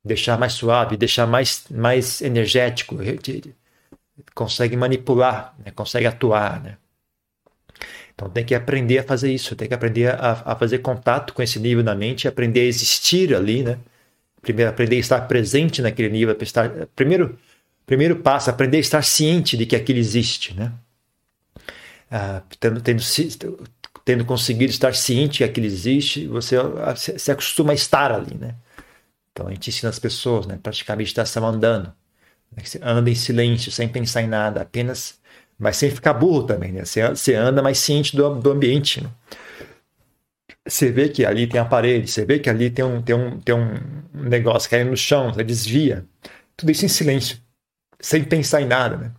Deixar 0.05 0.39
mais 0.39 0.55
suave, 0.55 0.97
deixar 0.97 1.27
mais, 1.27 1.67
mais 1.71 2.21
energético, 2.23 2.97
consegue 4.35 4.77
manipular, 4.77 5.55
né? 5.65 5.71
consegue 5.73 6.07
atuar, 6.07 6.63
né? 6.63 6.77
Então 8.15 8.29
tem 8.29 8.45
que 8.45 8.55
aprender 8.55 8.99
a 8.99 9.03
fazer 9.05 9.33
isso, 9.33 9.55
tem 9.55 9.69
que 9.69 9.75
aprender 9.75 10.09
a, 10.09 10.43
a 10.45 10.57
fazer 10.57 10.79
contato 10.79 11.33
com 11.33 11.43
esse 11.43 11.61
nível 11.61 11.85
da 11.85 11.95
mente, 11.95 12.27
aprender 12.27 12.61
a 12.61 12.65
existir 12.65 13.35
ali, 13.35 13.63
né? 13.63 13.79
Primeiro, 14.43 14.71
aprender 14.71 14.97
a 14.97 15.01
estar 15.01 15.21
presente 15.29 15.83
naquele 15.83 16.09
nível, 16.09 16.37
estar, 16.41 16.71
primeiro, 16.97 17.39
primeiro 17.89 18.17
passo, 18.17 18.51
aprender 18.51 18.77
a 18.77 18.81
estar 18.81 19.03
ciente 19.03 19.57
de 19.57 19.67
que 19.67 19.75
aquilo 19.75 19.99
existe, 19.99 20.55
né? 20.55 20.73
Ah, 22.11 22.43
tendo, 22.61 22.81
tendo, 22.81 23.03
tendo 24.05 24.25
conseguido 24.25 24.71
estar 24.71 24.95
ciente 24.95 25.39
que 25.39 25.45
aquilo 25.45 25.67
existe, 25.67 26.27
você 26.29 26.57
se 26.97 27.33
acostuma 27.33 27.73
a 27.73 27.75
estar 27.75 28.13
ali, 28.13 28.37
né? 28.37 28.55
Então 29.33 29.49
a 29.49 29.51
gente 29.51 29.71
ensina 29.71 29.89
as 29.91 29.99
pessoas, 29.99 30.47
né? 30.47 30.59
Praticar 30.63 30.97
meditação 30.97 31.45
andando. 31.47 31.93
Né? 32.55 32.63
Anda 32.83 33.11
em 33.11 33.15
silêncio, 33.15 33.73
sem 33.73 33.89
pensar 33.89 34.23
em 34.23 34.29
nada, 34.29 34.63
apenas 34.63 35.19
mas 35.59 35.77
sem 35.77 35.91
ficar 35.91 36.15
burro 36.15 36.45
também, 36.45 36.71
né? 36.71 36.85
Você, 36.85 37.07
você 37.09 37.35
anda 37.35 37.61
mais 37.61 37.79
ciente 37.79 38.17
do, 38.17 38.37
do 38.37 38.51
ambiente. 38.53 39.03
Né? 39.03 39.11
Você 40.65 40.93
vê 40.93 41.09
que 41.09 41.27
ali 41.27 41.49
tem 41.49 41.61
a 41.61 41.65
parede, 41.65 42.09
você 42.09 42.25
vê 42.25 42.39
que 42.39 42.49
ali 42.49 42.71
tem 42.71 42.85
um, 42.85 43.03
tem 43.03 43.17
um, 43.17 43.41
tem 43.41 43.55
um 43.55 43.81
negócio 44.13 44.71
caindo 44.71 44.91
no 44.91 44.97
chão, 44.97 45.33
você 45.33 45.43
desvia. 45.43 46.07
Tudo 46.57 46.71
isso 46.71 46.85
em 46.85 46.89
silêncio, 46.89 47.39
sem 48.01 48.25
pensar 48.25 48.63
em 48.63 48.67
nada, 48.67 48.97
né? 48.97 49.13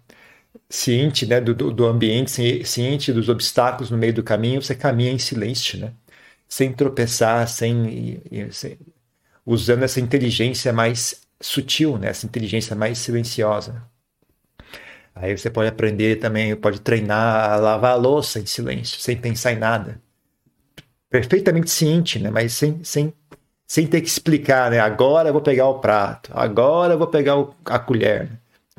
Ciente 0.69 1.25
né, 1.25 1.41
do, 1.41 1.53
do 1.53 1.85
ambiente, 1.85 2.63
ciente 2.65 3.11
dos 3.13 3.29
obstáculos 3.29 3.89
no 3.91 3.97
meio 3.97 4.13
do 4.13 4.23
caminho, 4.23 4.61
você 4.61 4.75
caminha 4.75 5.11
em 5.11 5.19
silêncio, 5.19 5.79
né? 5.79 5.93
sem 6.49 6.73
tropeçar, 6.73 7.47
sem, 7.47 8.21
sem 8.51 8.77
usando 9.45 9.83
essa 9.83 9.99
inteligência 9.99 10.73
mais 10.73 11.21
sutil, 11.39 11.97
né? 11.97 12.09
essa 12.09 12.25
inteligência 12.25 12.75
mais 12.75 12.97
silenciosa. 12.97 13.83
Aí 15.15 15.37
você 15.37 15.49
pode 15.49 15.69
aprender 15.69 16.17
também, 16.17 16.55
pode 16.55 16.81
treinar 16.81 17.51
a 17.51 17.55
lavar 17.57 17.91
a 17.91 17.95
louça 17.95 18.39
em 18.39 18.45
silêncio, 18.45 18.99
sem 18.99 19.17
pensar 19.17 19.53
em 19.53 19.59
nada. 19.59 20.01
Perfeitamente 21.09 21.69
ciente, 21.69 22.19
né? 22.19 22.29
mas 22.31 22.53
sem, 22.53 22.83
sem, 22.83 23.13
sem 23.67 23.87
ter 23.87 24.01
que 24.01 24.07
explicar, 24.07 24.71
né? 24.71 24.79
Agora 24.79 25.29
eu 25.29 25.33
vou 25.33 25.41
pegar 25.41 25.67
o 25.67 25.79
prato, 25.79 26.31
agora 26.33 26.93
eu 26.93 26.97
vou 26.97 27.07
pegar 27.07 27.37
o, 27.37 27.55
a 27.65 27.79
colher. 27.79 28.29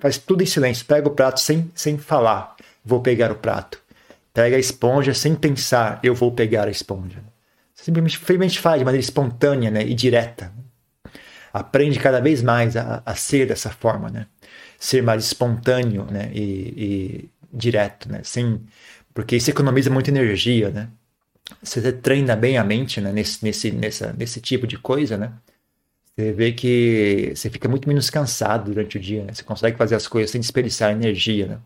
Faz 0.00 0.18
tudo 0.18 0.42
em 0.42 0.46
silêncio, 0.46 0.84
pega 0.86 1.06
o 1.06 1.12
prato 1.12 1.40
sem, 1.40 1.70
sem 1.74 1.98
falar, 1.98 2.56
vou 2.84 3.00
pegar 3.00 3.30
o 3.30 3.36
prato. 3.36 3.80
Pega 4.32 4.56
a 4.56 4.58
esponja 4.58 5.12
sem 5.12 5.34
pensar, 5.34 6.00
eu 6.02 6.14
vou 6.14 6.32
pegar 6.32 6.66
a 6.66 6.70
esponja. 6.70 7.22
Simplesmente 7.74 8.58
faz 8.58 8.78
de 8.78 8.84
maneira 8.84 9.04
espontânea 9.04 9.70
né? 9.70 9.82
e 9.82 9.94
direta 9.94 10.52
aprende 11.52 11.98
cada 11.98 12.20
vez 12.20 12.42
mais 12.42 12.76
a, 12.76 13.02
a 13.04 13.14
ser 13.14 13.46
dessa 13.46 13.70
forma, 13.70 14.08
né? 14.08 14.26
Ser 14.78 15.02
mais 15.02 15.24
espontâneo, 15.24 16.06
né? 16.10 16.30
E, 16.32 16.40
e 16.40 17.30
direto, 17.52 18.10
né? 18.10 18.20
Sem, 18.22 18.60
porque 19.12 19.36
isso 19.36 19.50
economiza 19.50 19.90
muita 19.90 20.10
energia, 20.10 20.70
né? 20.70 20.88
Você 21.62 21.92
treina 21.92 22.36
bem 22.36 22.56
a 22.58 22.64
mente, 22.64 23.00
né? 23.00 23.12
Nesse, 23.12 23.44
nesse, 23.44 23.70
nessa, 23.72 24.12
nesse 24.12 24.40
tipo 24.40 24.66
de 24.66 24.78
coisa, 24.78 25.16
né? 25.16 25.32
Você 26.20 26.32
vê 26.32 26.52
que 26.52 27.32
você 27.34 27.48
fica 27.48 27.66
muito 27.66 27.88
menos 27.88 28.10
cansado 28.10 28.66
durante 28.66 28.98
o 28.98 29.00
dia, 29.00 29.24
né? 29.24 29.32
Você 29.32 29.42
consegue 29.42 29.78
fazer 29.78 29.94
as 29.94 30.06
coisas 30.06 30.30
sem 30.30 30.40
desperdiçar 30.40 30.92
energia, 30.92 31.46
né? 31.46 31.58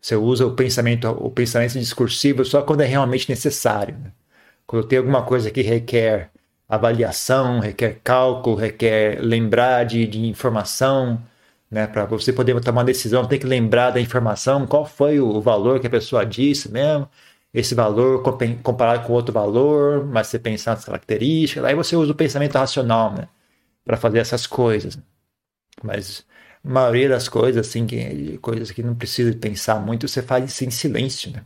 Você 0.00 0.16
usa 0.16 0.46
o 0.46 0.54
pensamento, 0.56 1.08
o 1.08 1.30
pensamento 1.30 1.78
discursivo 1.78 2.44
só 2.44 2.62
quando 2.62 2.80
é 2.80 2.86
realmente 2.86 3.28
necessário. 3.28 3.96
Né? 3.98 4.12
Quando 4.66 4.86
tem 4.88 4.98
alguma 4.98 5.22
coisa 5.24 5.50
que 5.50 5.62
requer 5.62 6.30
avaliação, 6.68 7.60
requer 7.60 8.00
cálculo, 8.02 8.56
requer 8.56 9.20
lembrar 9.20 9.84
de, 9.84 10.06
de 10.06 10.26
informação, 10.26 11.22
né? 11.70 11.86
Para 11.86 12.06
você 12.06 12.32
poder 12.32 12.58
tomar 12.60 12.80
uma 12.80 12.84
decisão, 12.84 13.26
tem 13.26 13.38
que 13.38 13.46
lembrar 13.46 13.90
da 13.92 14.00
informação, 14.00 14.66
qual 14.66 14.86
foi 14.86 15.20
o 15.20 15.40
valor 15.40 15.80
que 15.80 15.86
a 15.86 15.90
pessoa 15.90 16.26
disse 16.26 16.70
mesmo, 16.72 17.08
esse 17.54 17.74
valor 17.74 18.22
comparado 18.62 19.06
com 19.06 19.12
outro 19.12 19.32
valor, 19.32 20.06
mas 20.06 20.28
você 20.28 20.38
pensar 20.38 20.72
nas 20.72 20.84
características, 20.84 21.64
aí 21.64 21.74
você 21.74 21.96
usa 21.96 22.12
o 22.12 22.14
pensamento 22.14 22.56
racional, 22.56 23.12
né? 23.14 23.28
Para 23.84 23.96
fazer 23.96 24.18
essas 24.18 24.46
coisas. 24.46 24.98
Mas 25.82 26.26
a 26.64 26.68
maioria 26.68 27.08
das 27.08 27.28
coisas, 27.28 27.66
assim, 27.68 27.86
que, 27.86 28.38
coisas 28.38 28.70
que 28.70 28.82
não 28.82 28.94
precisa 28.94 29.34
pensar 29.36 29.80
muito, 29.80 30.08
você 30.08 30.22
faz 30.22 30.62
em 30.62 30.70
silêncio, 30.70 31.32
né? 31.32 31.44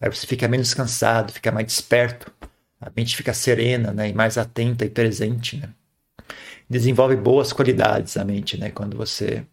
Aí 0.00 0.10
você 0.10 0.26
fica 0.26 0.48
menos 0.48 0.74
cansado, 0.74 1.32
fica 1.32 1.52
mais 1.52 1.66
desperto 1.66 2.32
a 2.80 2.90
mente 2.94 3.16
fica 3.16 3.32
serena, 3.32 3.92
né, 3.92 4.10
e 4.10 4.14
mais 4.14 4.36
atenta 4.38 4.84
e 4.84 4.90
presente, 4.90 5.56
né? 5.56 5.70
Desenvolve 6.68 7.16
boas 7.16 7.52
qualidades 7.52 8.16
a 8.16 8.24
mente, 8.24 8.58
né, 8.58 8.70
quando 8.70 8.96
você 8.96 9.46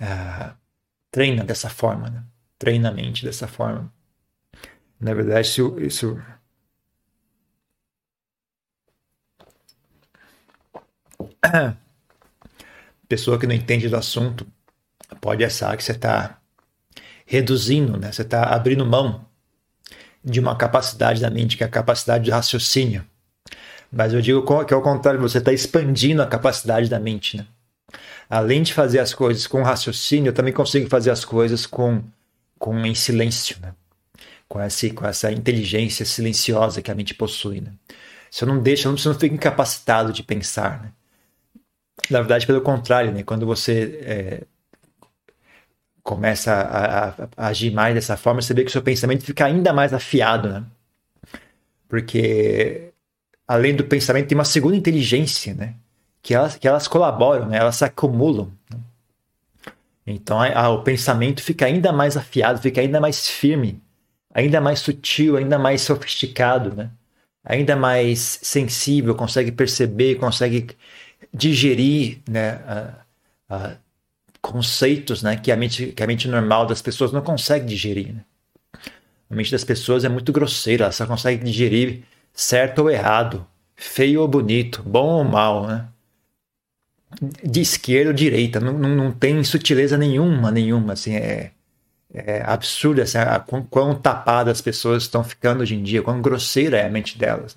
uh, 0.00 0.54
treina 1.10 1.44
dessa 1.44 1.68
forma, 1.68 2.10
né? 2.10 2.24
Treina 2.58 2.90
a 2.90 2.92
mente 2.92 3.24
dessa 3.24 3.48
forma. 3.48 3.92
Na 5.00 5.12
verdade, 5.12 5.48
isso, 5.48 5.80
isso 5.80 6.22
pessoa 13.08 13.38
que 13.38 13.46
não 13.46 13.54
entende 13.54 13.88
do 13.88 13.96
assunto 13.96 14.46
pode 15.20 15.44
achar 15.44 15.76
que 15.76 15.84
você 15.84 15.92
está 15.92 16.38
reduzindo, 17.26 17.98
né? 17.98 18.12
Você 18.12 18.22
está 18.22 18.44
abrindo 18.44 18.84
mão 18.84 19.24
de 20.24 20.40
uma 20.40 20.56
capacidade 20.56 21.20
da 21.20 21.30
mente, 21.30 21.56
que 21.56 21.62
é 21.62 21.66
a 21.66 21.70
capacidade 21.70 22.24
de 22.24 22.30
raciocínio. 22.30 23.04
Mas 23.92 24.12
eu 24.12 24.20
digo 24.20 24.42
que 24.64 24.74
ao 24.74 24.82
contrário, 24.82 25.20
você 25.20 25.38
está 25.38 25.52
expandindo 25.52 26.22
a 26.22 26.26
capacidade 26.26 26.88
da 26.88 26.98
mente. 26.98 27.36
Né? 27.36 27.46
Além 28.28 28.62
de 28.62 28.72
fazer 28.72 28.98
as 28.98 29.14
coisas 29.14 29.46
com 29.46 29.62
raciocínio, 29.62 30.30
eu 30.30 30.32
também 30.32 30.52
consigo 30.52 30.88
fazer 30.88 31.10
as 31.10 31.24
coisas 31.24 31.66
com, 31.66 32.02
com 32.58 32.84
em 32.84 32.94
silêncio, 32.94 33.56
né? 33.60 33.74
com, 34.48 34.60
essa, 34.60 34.90
com 34.90 35.06
essa 35.06 35.30
inteligência 35.30 36.04
silenciosa 36.04 36.82
que 36.82 36.90
a 36.90 36.94
mente 36.94 37.14
possui. 37.14 37.60
Né? 37.60 37.70
Você 38.30 38.44
não 38.44 38.58
deixa, 38.58 38.90
você 38.90 39.08
não 39.08 39.18
fica 39.18 39.34
incapacitado 39.34 40.12
de 40.12 40.22
pensar. 40.22 40.82
Né? 40.82 40.88
Na 42.10 42.20
verdade, 42.20 42.46
pelo 42.46 42.60
contrário, 42.60 43.12
né? 43.12 43.22
quando 43.22 43.46
você 43.46 43.98
é, 44.02 44.42
começa 46.02 46.52
a, 46.52 47.08
a, 47.08 47.28
a, 47.36 47.46
agir 47.48 47.72
mais 47.72 47.94
dessa 47.94 48.16
forma, 48.16 48.42
você 48.42 48.52
vê 48.52 48.62
que 48.62 48.68
o 48.68 48.72
seu 48.72 48.82
pensamento 48.82 49.24
fica 49.24 49.46
ainda 49.46 49.72
mais 49.72 49.92
afiado, 49.92 50.48
né? 50.48 50.64
Porque 51.88 52.92
além 53.48 53.74
do 53.74 53.84
pensamento 53.84 54.28
tem 54.28 54.36
uma 54.36 54.44
segunda 54.44 54.76
inteligência, 54.76 55.54
né? 55.54 55.74
Que 56.22 56.34
elas, 56.34 56.56
que 56.56 56.68
elas 56.68 56.86
colaboram, 56.86 57.46
né? 57.46 57.58
Elas 57.58 57.76
se 57.76 57.84
acumulam. 57.84 58.52
Né? 58.70 58.78
Então 60.06 60.40
a, 60.40 60.68
o 60.70 60.82
pensamento 60.82 61.42
fica 61.42 61.64
ainda 61.64 61.92
mais 61.92 62.16
afiado, 62.16 62.60
fica 62.60 62.80
ainda 62.80 63.00
mais 63.00 63.26
firme, 63.26 63.80
ainda 64.32 64.60
mais 64.60 64.80
sutil, 64.80 65.36
ainda 65.36 65.58
mais 65.58 65.82
sofisticado, 65.82 66.74
né? 66.74 66.90
Ainda 67.42 67.76
mais 67.76 68.38
sensível, 68.42 69.14
consegue 69.14 69.52
perceber, 69.52 70.16
consegue 70.16 70.76
digerir, 71.34 72.20
né? 72.28 72.50
A, 72.66 72.94
a, 73.48 73.76
conceitos 74.44 75.22
né, 75.22 75.36
que, 75.36 75.50
a 75.50 75.56
mente, 75.56 75.86
que 75.86 76.02
a 76.02 76.06
mente 76.06 76.28
normal 76.28 76.66
das 76.66 76.82
pessoas 76.82 77.10
não 77.10 77.22
consegue 77.22 77.64
digerir. 77.64 78.12
Né? 78.12 78.20
A 79.30 79.34
mente 79.34 79.50
das 79.50 79.64
pessoas 79.64 80.04
é 80.04 80.08
muito 80.08 80.30
grosseira, 80.32 80.84
ela 80.84 80.92
só 80.92 81.06
consegue 81.06 81.42
digerir 81.42 82.02
certo 82.30 82.80
ou 82.80 82.90
errado, 82.90 83.46
feio 83.74 84.20
ou 84.20 84.28
bonito, 84.28 84.82
bom 84.82 85.06
ou 85.06 85.24
mal, 85.24 85.66
né? 85.66 85.88
de 87.42 87.60
esquerda 87.62 88.10
ou 88.10 88.14
direita, 88.14 88.60
não, 88.60 88.74
não, 88.74 88.90
não 88.90 89.12
tem 89.12 89.42
sutileza 89.44 89.96
nenhuma, 89.96 90.50
nenhuma, 90.50 90.92
assim, 90.92 91.14
é, 91.14 91.52
é 92.12 92.42
absurdo 92.44 93.00
assim, 93.00 93.16
a, 93.16 93.38
quão, 93.38 93.62
quão 93.62 93.94
tapadas 93.94 94.58
as 94.58 94.60
pessoas 94.60 95.04
estão 95.04 95.24
ficando 95.24 95.62
hoje 95.62 95.74
em 95.74 95.82
dia, 95.82 96.02
quão 96.02 96.20
grosseira 96.20 96.76
é 96.76 96.86
a 96.86 96.90
mente 96.90 97.16
delas. 97.16 97.56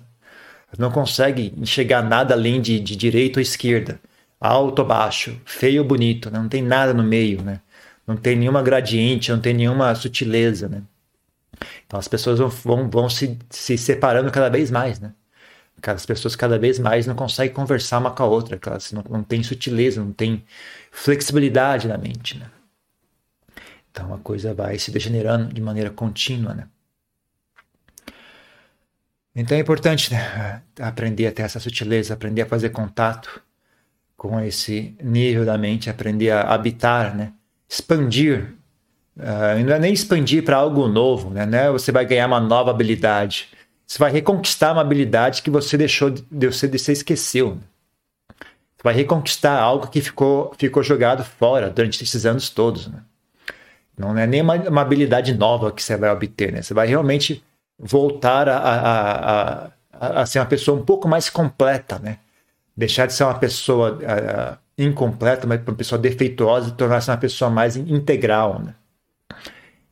não 0.76 0.90
conseguem 0.90 1.54
enxergar 1.56 2.02
nada 2.02 2.34
além 2.34 2.60
de, 2.60 2.78
de 2.80 2.96
direita 2.96 3.38
ou 3.38 3.42
esquerda 3.42 4.00
alto 4.40 4.80
ou 4.80 4.88
baixo, 4.88 5.40
feio 5.44 5.82
ou 5.82 5.88
bonito, 5.88 6.30
né? 6.30 6.38
não 6.38 6.48
tem 6.48 6.62
nada 6.62 6.94
no 6.94 7.02
meio, 7.02 7.42
né? 7.42 7.60
Não 8.06 8.16
tem 8.16 8.36
nenhuma 8.36 8.62
gradiente, 8.62 9.30
não 9.30 9.40
tem 9.40 9.52
nenhuma 9.52 9.94
sutileza, 9.94 10.68
né? 10.68 10.82
Então 11.86 11.98
as 11.98 12.08
pessoas 12.08 12.38
vão, 12.38 12.48
vão, 12.48 12.88
vão 12.88 13.10
se, 13.10 13.38
se 13.50 13.76
separando 13.76 14.30
cada 14.30 14.48
vez 14.48 14.70
mais, 14.70 14.98
né? 15.00 15.12
As 15.82 16.06
pessoas 16.06 16.34
cada 16.34 16.58
vez 16.58 16.78
mais 16.78 17.06
não 17.06 17.14
conseguem 17.14 17.54
conversar 17.54 17.98
uma 17.98 18.10
com 18.10 18.22
a 18.22 18.26
outra, 18.26 18.58
elas 18.64 18.92
não, 18.92 19.04
não 19.08 19.22
tem 19.22 19.42
sutileza, 19.42 20.02
não 20.02 20.12
tem 20.12 20.44
flexibilidade 20.90 21.86
na 21.86 21.98
mente, 21.98 22.38
né? 22.38 22.50
Então 23.90 24.14
a 24.14 24.18
coisa 24.18 24.54
vai 24.54 24.78
se 24.78 24.90
degenerando 24.90 25.52
de 25.52 25.60
maneira 25.60 25.90
contínua, 25.90 26.54
né? 26.54 26.68
Então 29.34 29.56
é 29.56 29.60
importante 29.60 30.12
né? 30.12 30.62
aprender 30.80 31.26
a 31.26 31.32
ter 31.32 31.42
essa 31.42 31.60
sutileza, 31.60 32.14
aprender 32.14 32.42
a 32.42 32.46
fazer 32.46 32.70
contato 32.70 33.40
com 34.16 34.40
esse 34.40 34.96
nível 35.02 35.44
da 35.44 35.56
mente, 35.56 35.88
aprender 35.88 36.30
a 36.30 36.52
habitar, 36.52 37.14
né? 37.16 37.32
expandir. 37.68 38.54
Uh, 39.16 39.64
não 39.64 39.74
é 39.74 39.78
nem 39.78 39.92
expandir 39.92 40.44
para 40.44 40.56
algo 40.56 40.86
novo, 40.88 41.30
né? 41.30 41.48
É 41.52 41.70
você 41.70 41.90
vai 41.90 42.06
ganhar 42.06 42.26
uma 42.26 42.40
nova 42.40 42.70
habilidade. 42.70 43.48
Você 43.86 43.98
vai 43.98 44.12
reconquistar 44.12 44.72
uma 44.72 44.82
habilidade 44.82 45.42
que 45.42 45.50
você 45.50 45.76
deixou, 45.76 46.12
você, 46.30 46.68
você 46.68 46.92
esqueceu. 46.92 47.56
Né? 47.56 47.60
Você 48.76 48.82
vai 48.84 48.94
reconquistar 48.94 49.58
algo 49.58 49.88
que 49.88 50.00
ficou, 50.00 50.54
ficou 50.58 50.82
jogado 50.82 51.24
fora 51.24 51.70
durante 51.70 52.02
esses 52.02 52.24
anos 52.26 52.48
todos. 52.50 52.86
Né? 52.86 53.00
Não 53.96 54.16
é 54.16 54.26
nem 54.26 54.40
uma, 54.40 54.54
uma 54.54 54.82
habilidade 54.82 55.34
nova 55.34 55.72
que 55.72 55.82
você 55.82 55.96
vai 55.96 56.10
obter, 56.10 56.52
né? 56.52 56.62
Você 56.62 56.72
vai 56.72 56.86
realmente 56.86 57.42
voltar 57.78 58.48
a, 58.48 58.58
a, 58.58 59.70
a, 59.92 60.22
a, 60.22 60.26
ser 60.26 60.40
uma 60.40 60.46
pessoa 60.46 60.78
um 60.78 60.84
pouco 60.84 61.06
mais 61.08 61.30
completa, 61.30 61.98
né? 61.98 62.18
deixar 62.78 63.06
de 63.06 63.12
ser 63.12 63.24
uma 63.24 63.34
pessoa 63.34 63.98
incompleta, 64.78 65.48
mas 65.48 65.60
uma 65.66 65.74
pessoa 65.74 65.98
defeituosa 65.98 66.68
e 66.68 66.72
tornar-se 66.72 67.10
uma 67.10 67.16
pessoa 67.16 67.50
mais 67.50 67.76
integral, 67.76 68.60
né? 68.60 68.74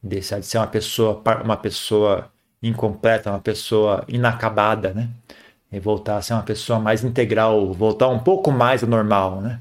Deixar 0.01 0.38
de 0.38 0.46
ser 0.46 0.59
uma 0.59 0.68
pessoa, 0.68 1.20
uma 1.42 1.57
pessoa 1.57 2.31
incompleta, 2.62 3.31
uma 3.31 3.40
pessoa 3.40 4.05
inacabada, 4.07 4.94
né? 4.94 5.09
E 5.72 5.81
voltar 5.81 6.18
a 6.18 6.22
ser 6.22 6.35
uma 6.35 6.44
pessoa 6.44 6.79
mais 6.79 7.03
integral, 7.03 7.72
voltar 7.72 8.07
um 8.07 8.20
pouco 8.20 8.53
mais 8.53 8.85
ao 8.85 8.88
normal, 8.88 9.40
né? 9.40 9.59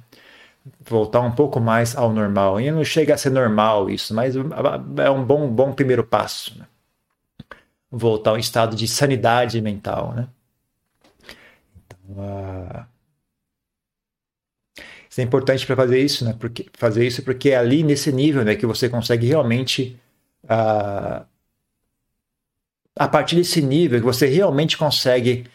Voltar 0.88 1.22
um 1.22 1.32
pouco 1.32 1.60
mais 1.60 1.96
ao 1.96 2.14
normal. 2.14 2.62
E 2.62 2.70
não 2.70 2.84
chega 2.84 3.16
a 3.16 3.18
ser 3.18 3.32
normal 3.32 3.90
isso, 3.90 4.14
mas 4.14 4.36
é 4.36 5.10
um 5.10 5.26
bom, 5.26 5.50
bom 5.50 5.74
primeiro 5.74 6.04
passo, 6.04 6.60
né? 6.60 6.66
Voltar 7.98 8.32
a 8.32 8.34
um 8.34 8.38
estado 8.38 8.76
de 8.76 8.88
sanidade 8.88 9.62
mental, 9.62 10.14
né? 10.14 10.28
Então, 11.86 12.88
isso 15.10 15.22
é 15.22 15.24
importante 15.24 15.66
para 15.66 15.78
fazer 15.78 16.00
isso, 16.00 16.26
né? 16.26 16.36
Porque, 16.38 16.66
fazer 16.74 17.08
isso 17.08 17.24
porque 17.24 17.52
é 17.52 17.58
ali 17.58 17.84
nesse 17.84 18.12
nível 18.12 18.44
né, 18.44 18.56
que 18.56 18.66
você 18.66 18.90
consegue 18.90 19.26
realmente 19.26 19.98
uh, 20.44 21.26
a 22.98 23.08
partir 23.08 23.36
desse 23.38 23.62
nível 23.62 24.00
que 24.00 24.06
você 24.06 24.26
realmente 24.28 24.78
consegue 24.78 25.46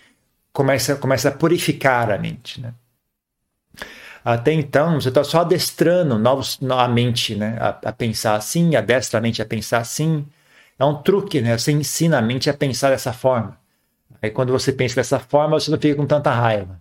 começa, 0.53 0.97
começa 0.97 1.29
a 1.29 1.33
purificar 1.33 2.11
a 2.11 2.19
mente, 2.19 2.61
né? 2.61 2.75
Até 4.25 4.53
então, 4.53 5.01
você 5.01 5.09
está 5.09 5.25
só 5.25 5.41
adestrando 5.41 6.19
novos, 6.19 6.59
a 6.71 6.89
mente 6.89 7.35
né? 7.35 7.57
A, 7.59 7.69
a, 7.89 7.93
pensar 7.93 8.37
assim, 8.37 8.77
adestra 8.77 9.19
a 9.19 9.23
mente 9.23 9.41
a 9.41 9.47
pensar 9.47 9.79
assim. 9.79 10.27
É 10.81 10.85
um 10.85 10.95
truque, 10.95 11.43
né? 11.43 11.59
Você 11.59 11.73
ensina 11.73 12.17
a 12.17 12.23
mente 12.23 12.49
a 12.49 12.55
pensar 12.55 12.89
dessa 12.89 13.13
forma. 13.13 13.61
Aí 14.23 14.31
quando 14.31 14.51
você 14.51 14.73
pensa 14.73 14.95
dessa 14.95 15.19
forma, 15.19 15.61
você 15.61 15.71
não 15.71 15.79
fica 15.79 15.95
com 15.95 16.07
tanta 16.07 16.31
raiva. 16.31 16.81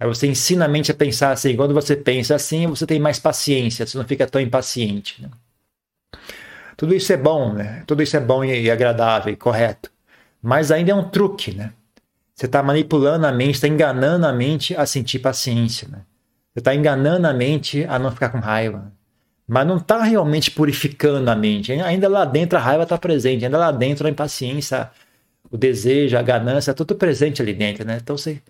Aí 0.00 0.08
você 0.08 0.26
ensina 0.26 0.64
a 0.64 0.68
mente 0.68 0.90
a 0.90 0.94
pensar 0.94 1.30
assim. 1.30 1.54
Quando 1.54 1.72
você 1.72 1.94
pensa 1.94 2.34
assim, 2.34 2.66
você 2.66 2.84
tem 2.84 2.98
mais 2.98 3.20
paciência, 3.20 3.86
você 3.86 3.96
não 3.96 4.04
fica 4.04 4.26
tão 4.26 4.40
impaciente. 4.40 5.22
Né? 5.22 5.28
Tudo 6.76 6.92
isso 6.96 7.12
é 7.12 7.16
bom, 7.16 7.52
né? 7.52 7.84
Tudo 7.86 8.02
isso 8.02 8.16
é 8.16 8.20
bom 8.20 8.44
e 8.44 8.68
agradável 8.72 9.32
e 9.32 9.36
correto. 9.36 9.88
Mas 10.42 10.72
ainda 10.72 10.90
é 10.90 10.94
um 10.94 11.08
truque, 11.08 11.52
né? 11.52 11.72
Você 12.34 12.46
está 12.46 12.60
manipulando 12.60 13.24
a 13.24 13.32
mente, 13.32 13.54
está 13.54 13.68
enganando 13.68 14.26
a 14.26 14.32
mente 14.32 14.74
a 14.76 14.84
sentir 14.84 15.20
paciência, 15.20 15.86
né? 15.88 16.02
Você 16.52 16.58
está 16.58 16.74
enganando 16.74 17.26
a 17.28 17.32
mente 17.32 17.84
a 17.84 18.00
não 18.00 18.10
ficar 18.10 18.30
com 18.30 18.38
raiva. 18.38 18.92
Mas 19.48 19.66
não 19.66 19.78
está 19.78 20.02
realmente 20.02 20.50
purificando 20.50 21.30
a 21.30 21.34
mente. 21.34 21.72
Ainda 21.72 22.06
lá 22.06 22.26
dentro 22.26 22.58
a 22.58 22.60
raiva 22.60 22.82
está 22.82 22.98
presente, 22.98 23.46
ainda 23.46 23.56
lá 23.56 23.72
dentro 23.72 24.06
a 24.06 24.10
impaciência, 24.10 24.90
o 25.50 25.56
desejo, 25.56 26.18
a 26.18 26.22
ganância, 26.22 26.74
tudo 26.74 26.94
presente 26.94 27.40
ali 27.40 27.54
dentro, 27.54 27.82
né? 27.82 27.98
Então 28.02 28.18
você, 28.18 28.42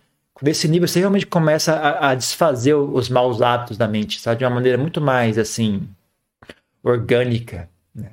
nesse 0.42 0.66
nível 0.66 0.88
você 0.88 0.98
realmente 0.98 1.24
começa 1.26 1.74
a, 1.74 2.10
a 2.10 2.14
desfazer 2.16 2.74
os 2.74 3.08
maus 3.08 3.40
hábitos 3.40 3.76
da 3.78 3.86
mente, 3.86 4.20
sabe? 4.20 4.40
De 4.40 4.44
uma 4.44 4.50
maneira 4.56 4.76
muito 4.76 5.00
mais 5.00 5.38
assim 5.38 5.88
orgânica, 6.82 7.70
né? 7.94 8.10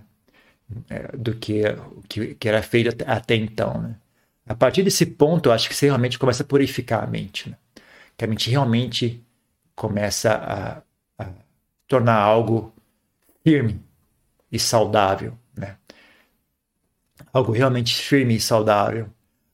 É, 0.89 1.17
do 1.17 1.34
que, 1.34 1.63
que, 2.08 2.36
que 2.36 2.48
era 2.48 2.62
feito 2.62 2.89
até, 2.89 3.12
até 3.12 3.36
então, 3.36 3.82
né? 3.82 3.95
A 4.48 4.54
partir 4.54 4.84
desse 4.84 5.08
ponto, 5.08 5.50
eu 5.50 5.54
acho 5.54 5.67
que 5.67 5.74
você 5.76 5.88
realmente 5.88 6.19
começa 6.19 6.43
a 6.43 6.45
purificar 6.45 7.04
a 7.04 7.08
mente, 7.08 7.50
né? 7.50 7.58
Que 8.15 8.26
a 8.26 8.28
mente 8.28 8.50
realmente 8.52 9.24
começa 9.76 10.32
a, 10.34 11.24
a 11.24 11.32
tornar 11.88 12.17
algo 12.17 12.75
firme 13.45 13.79
e 14.51 14.58
saudável, 14.58 15.38
né? 15.55 15.75
Algo 17.31 17.51
realmente 17.51 17.95
firme 17.95 18.36
e 18.36 18.39
saudável. 18.39 19.08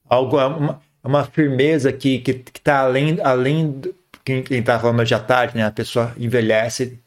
Algo, 0.09 0.39
é 0.39 0.45
uma, 0.45 0.81
é 1.03 1.07
uma 1.07 1.25
firmeza 1.25 1.91
que 1.91 2.15
está 2.15 2.33
que, 2.33 2.51
que 2.51 2.61
tá 2.61 2.79
além, 2.79 3.19
além 3.21 3.71
do, 3.71 3.93
quem 4.23 4.43
está 4.49 4.79
falando 4.79 5.01
à 5.01 5.19
tarde, 5.19 5.57
né? 5.57 5.65
A 5.65 5.71
pessoa 5.71 6.13
envelhece 6.17 6.99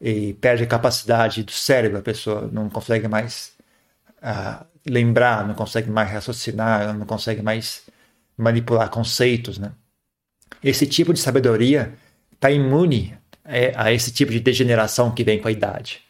e 0.00 0.34
perde 0.34 0.62
a 0.62 0.66
capacidade 0.66 1.42
do 1.42 1.50
cérebro, 1.50 1.98
a 1.98 2.02
pessoa 2.02 2.48
não 2.52 2.68
consegue 2.68 3.08
mais 3.08 3.52
uh, 4.22 4.64
lembrar, 4.86 5.46
não 5.46 5.54
consegue 5.54 5.90
mais 5.90 6.10
raciocinar, 6.10 6.96
não 6.96 7.06
consegue 7.06 7.42
mais 7.42 7.82
manipular 8.36 8.88
conceitos, 8.90 9.58
né? 9.58 9.72
Esse 10.62 10.86
tipo 10.86 11.12
de 11.12 11.18
sabedoria 11.18 11.94
está 12.32 12.50
imune 12.50 13.16
a 13.74 13.90
esse 13.92 14.12
tipo 14.12 14.30
de 14.30 14.40
degeneração 14.40 15.10
que 15.10 15.24
vem 15.24 15.40
com 15.40 15.48
a 15.48 15.50
idade. 15.50 16.02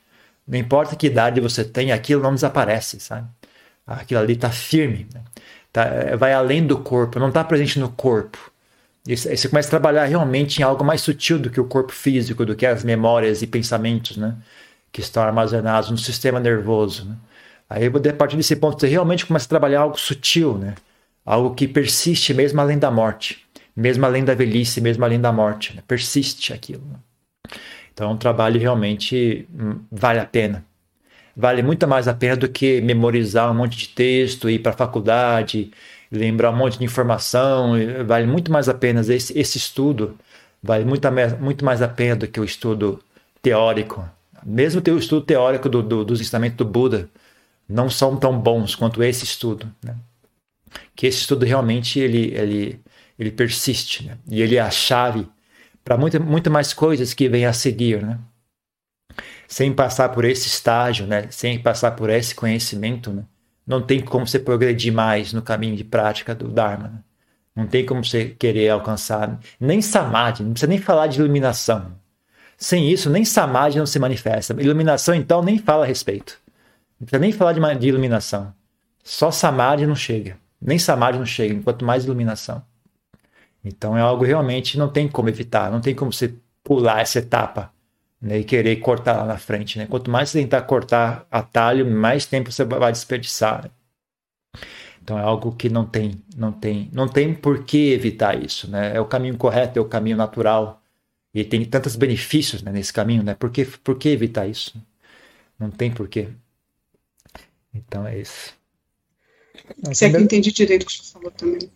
Não 0.49 0.59
importa 0.59 0.97
que 0.97 1.07
idade 1.07 1.41
você 1.41 1.63
tem, 1.65 1.93
aquilo 1.93 2.23
não 2.23 2.35
desaparece, 2.35 2.99
sabe? 2.99 3.29
Aquilo 3.87 4.21
ali 4.21 4.33
está 4.33 4.51
firme, 4.51 5.07
né? 5.13 5.23
tá, 5.73 5.85
é, 5.85 6.17
vai 6.17 6.33
além 6.33 6.67
do 6.67 6.79
corpo, 6.79 7.19
não 7.19 7.29
está 7.29 7.45
presente 7.45 7.79
no 7.79 7.91
corpo. 7.91 8.51
E 9.07 9.17
você 9.17 9.49
começa 9.49 9.69
a 9.69 9.71
trabalhar 9.71 10.05
realmente 10.05 10.61
em 10.61 10.63
algo 10.63 10.85
mais 10.85 11.01
sutil 11.01 11.39
do 11.39 11.51
que 11.51 11.61
o 11.61 11.65
corpo 11.65 11.93
físico, 11.93 12.45
do 12.45 12.55
que 12.55 12.67
as 12.67 12.85
memórias 12.85 13.43
e 13.43 13.47
pensamentos, 13.47 14.17
né? 14.17 14.37
Que 14.93 15.01
estão 15.01 15.23
armazenados 15.23 15.91
no 15.91 15.99
sistema 15.99 16.41
nervoso, 16.41 17.07
né? 17.07 17.17
Aí, 17.71 17.87
a 17.87 18.13
partir 18.15 18.37
desse 18.37 18.57
ponto, 18.57 18.81
você 18.81 18.87
realmente 18.89 19.27
começa 19.27 19.47
a 19.47 19.49
trabalhar 19.49 19.81
algo 19.81 19.99
sutil, 19.99 20.57
né? 20.57 20.75
Algo 21.25 21.55
que 21.55 21.69
persiste 21.69 22.33
mesmo 22.33 22.61
além 22.61 22.79
da 22.79 22.91
morte, 22.91 23.47
mesmo 23.77 24.07
além 24.07 24.25
da 24.25 24.35
velhice, 24.35 24.81
mesmo 24.81 25.05
além 25.05 25.21
da 25.21 25.31
morte. 25.31 25.77
Né? 25.77 25.83
Persiste 25.87 26.53
aquilo. 26.55 26.83
Né? 26.87 26.97
Então, 27.99 28.11
é 28.11 28.15
um 28.15 28.17
trabalho 28.17 28.61
realmente 28.61 29.49
hum, 29.53 29.81
vale 29.91 30.21
a 30.21 30.25
pena. 30.25 30.65
Vale 31.37 31.65
muito 31.65 31.87
mais 31.89 32.07
a 32.07 32.15
pena 32.15 32.37
do 32.37 32.49
que 32.49 32.81
memorizar 32.81 33.51
um 33.51 33.55
monte 33.55 33.77
de 33.77 33.89
texto, 33.89 34.49
ir 34.49 34.61
para 34.61 34.71
a 34.71 34.77
faculdade, 34.77 35.73
lembrar 36.11 36.53
um 36.53 36.57
monte 36.57 36.79
de 36.79 36.85
informação. 36.85 37.73
Vale 38.07 38.25
muito 38.29 38.53
mais 38.53 38.69
a 38.69 38.75
pena 38.75 39.01
esse, 39.01 39.37
esse 39.37 39.59
estudo. 39.59 40.17
Vale 40.63 40.85
muito, 40.85 41.09
muito 41.41 41.65
mais 41.65 41.83
a 41.83 41.89
pena 41.89 42.15
do 42.15 42.29
que 42.29 42.39
o 42.39 42.45
estudo 42.45 43.03
teórico. 43.43 44.09
Mesmo 44.47 44.81
o 44.81 44.99
estudo 44.99 45.23
teórico 45.27 45.69
do, 45.69 45.83
do, 45.83 46.05
dos 46.05 46.21
ensinamentos 46.21 46.57
do 46.57 46.65
Buda, 46.65 47.11
não 47.69 47.91
são 47.91 48.17
tão 48.17 48.39
bons 48.39 48.77
quanto 48.77 49.03
esse 49.03 49.25
estudo. 49.25 49.67
Né? 49.83 49.97
Que 50.95 51.09
esse 51.09 51.19
estudo 51.19 51.45
realmente 51.45 51.99
ele, 51.99 52.33
ele, 52.33 52.81
ele 53.19 53.33
persiste 53.33 54.07
né? 54.07 54.17
e 54.31 54.41
ele 54.41 54.55
é 54.55 54.61
a 54.61 54.71
chave 54.71 55.27
para 55.89 55.97
muito, 55.97 56.23
muito 56.23 56.51
mais 56.51 56.75
coisas 56.75 57.15
que 57.15 57.31
vêm 57.31 57.47
a 57.47 57.53
seguir. 57.55 58.03
Né? 58.03 58.19
Sem 59.49 59.73
passar 59.73 60.11
por 60.11 60.27
esse 60.27 60.47
estágio, 60.47 61.07
né? 61.07 61.29
sem 61.31 61.59
passar 61.59 61.93
por 61.93 62.11
esse 62.11 62.35
conhecimento, 62.35 63.11
né? 63.11 63.25
não 63.67 63.81
tem 63.81 63.99
como 64.03 64.27
você 64.27 64.39
progredir 64.39 64.93
mais 64.93 65.33
no 65.33 65.41
caminho 65.41 65.75
de 65.75 65.85
prática 65.85 66.35
do 66.35 66.49
Dharma. 66.49 66.89
Né? 66.89 66.99
Não 67.57 67.67
tem 67.67 67.87
como 67.87 68.05
você 68.05 68.27
querer 68.27 68.69
alcançar 68.69 69.41
nem 69.59 69.81
samadhi, 69.81 70.43
não 70.43 70.53
precisa 70.53 70.69
nem 70.69 70.79
falar 70.79 71.07
de 71.07 71.21
iluminação. 71.21 71.97
Sem 72.59 72.91
isso, 72.91 73.09
nem 73.09 73.25
samadhi 73.25 73.79
não 73.79 73.87
se 73.87 73.99
manifesta. 73.99 74.55
Iluminação, 74.61 75.15
então, 75.15 75.43
nem 75.43 75.57
fala 75.59 75.85
a 75.85 75.89
respeito. 75.89 76.39
Não 77.01 77.07
precisa 77.07 77.21
nem 77.21 77.33
falar 77.33 77.55
de, 77.55 77.81
de 77.81 77.89
iluminação. 77.89 78.53
Só 79.03 79.31
samadhi 79.31 79.87
não 79.87 79.97
chega. 79.97 80.37
Nem 80.61 80.79
samadhi 80.79 81.19
não 81.19 81.25
chega, 81.25 81.55
enquanto 81.55 81.83
mais 81.83 82.05
iluminação. 82.05 82.63
Então 83.69 83.97
é 83.97 84.01
algo 84.01 84.25
realmente 84.25 84.79
não 84.79 84.89
tem 84.89 85.07
como 85.09 85.29
evitar, 85.29 85.71
não 85.71 85.81
tem 85.81 85.95
como 85.95 86.13
você 86.13 86.35
pular 86.65 87.01
essa 87.01 87.19
etapa 87.19 87.73
né, 88.21 88.39
e 88.39 88.45
querer 88.45 88.77
cortar 88.77 89.17
lá 89.19 89.25
na 89.25 89.39
frente. 89.39 89.79
Né? 89.79 89.87
Quanto 89.87 90.11
mais 90.11 90.31
você 90.31 90.41
tentar 90.41 90.63
cortar 90.63 91.27
atalho, 91.31 91.89
mais 91.89 92.27
tempo 92.27 92.51
você 92.51 92.65
vai 92.65 92.93
desperdiçar. 92.93 93.65
Né? 93.65 93.71
Então 95.03 95.19
é 95.19 95.23
algo 95.23 95.53
que 95.53 95.69
não 95.69 95.87
tem, 95.87 96.23
não 96.37 96.53
tem, 96.53 96.91
não 96.93 97.09
tem 97.09 97.33
por 97.35 97.65
que 97.65 97.93
evitar 97.93 98.43
isso. 98.43 98.71
Né? 98.71 98.97
É 98.97 99.01
o 99.01 99.07
caminho 99.07 99.37
correto, 99.37 99.79
é 99.79 99.83
o 99.83 99.87
caminho 99.87 100.17
natural. 100.17 100.83
E 101.33 101.45
tem 101.45 101.65
tantos 101.65 101.95
benefícios 101.95 102.63
né, 102.63 102.73
nesse 102.73 102.93
caminho, 102.93 103.23
né? 103.23 103.35
Por 103.35 103.51
que, 103.51 103.65
por 103.65 103.97
que 103.97 104.09
evitar 104.09 104.47
isso? 104.47 104.75
Não 105.59 105.71
tem 105.71 105.93
porquê. 105.93 106.29
Então 107.73 108.07
é 108.07 108.19
isso. 108.19 108.55
Se 109.93 110.07
é 110.07 110.11
que 110.11 110.17
entendi 110.19 110.51
direito 110.53 110.83
o 110.83 110.87
que 110.87 110.93
você 110.93 111.13
falou 111.13 111.31
também. 111.31 111.71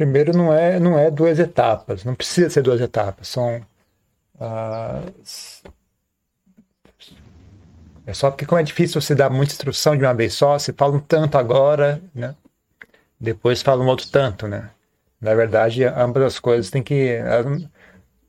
Primeiro, 0.00 0.34
não 0.34 0.50
é, 0.50 0.80
não 0.80 0.98
é 0.98 1.10
duas 1.10 1.38
etapas, 1.38 2.06
não 2.06 2.14
precisa 2.14 2.48
ser 2.48 2.62
duas 2.62 2.80
etapas, 2.80 3.28
são. 3.28 3.60
Uh, 4.34 5.12
é 8.06 8.14
só 8.14 8.30
porque, 8.30 8.46
como 8.46 8.58
é 8.58 8.64
difícil 8.64 8.98
você 8.98 9.14
dar 9.14 9.28
muita 9.28 9.52
instrução 9.52 9.94
de 9.94 10.02
uma 10.02 10.14
vez 10.14 10.32
só, 10.32 10.58
você 10.58 10.72
fala 10.72 10.96
um 10.96 11.00
tanto 11.00 11.36
agora, 11.36 12.00
né? 12.14 12.34
depois 13.20 13.60
fala 13.60 13.84
um 13.84 13.88
outro 13.88 14.08
tanto. 14.08 14.48
Né? 14.48 14.70
Na 15.20 15.34
verdade, 15.34 15.84
ambas 15.84 16.22
as 16.22 16.38
coisas 16.38 16.70
têm 16.70 16.82
que. 16.82 17.18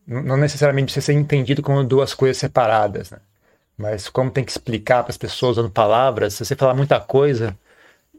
Não 0.05 0.35
necessariamente 0.35 0.87
precisa 0.87 1.05
ser 1.05 1.13
entendido 1.13 1.61
como 1.61 1.85
duas 1.85 2.13
coisas 2.13 2.35
separadas. 2.35 3.11
Né? 3.11 3.19
Mas 3.77 4.09
como 4.09 4.29
tem 4.29 4.43
que 4.43 4.51
explicar 4.51 5.03
para 5.03 5.11
as 5.11 5.17
pessoas 5.17 5.57
usando 5.57 5.71
palavras, 5.71 6.33
se 6.33 6.43
você 6.43 6.53
falar 6.53 6.73
muita 6.73 6.99
coisa, 6.99 7.57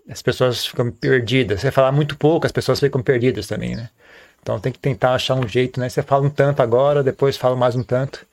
as 0.09 0.23
pessoas 0.23 0.67
ficam 0.67 0.91
perdidas. 0.91 1.61
Você 1.61 1.71
falar 1.71 1.93
muito 1.93 2.17
pouco, 2.17 2.47
as 2.47 2.53
pessoas 2.53 2.81
ficam 2.81 3.03
perdidas 3.03 3.47
também, 3.47 3.77
né? 3.77 3.89
Então 4.43 4.59
tem 4.59 4.73
que 4.73 4.79
tentar 4.79 5.15
achar 5.15 5.35
um 5.35 5.47
jeito, 5.47 5.79
né? 5.79 5.89
Você 5.89 6.03
fala 6.03 6.27
um 6.27 6.31
tanto 6.31 6.63
agora, 6.63 7.03
depois 7.03 7.37
fala 7.37 7.55
mais 7.55 7.77
um 7.77 7.83
tanto. 7.83 8.27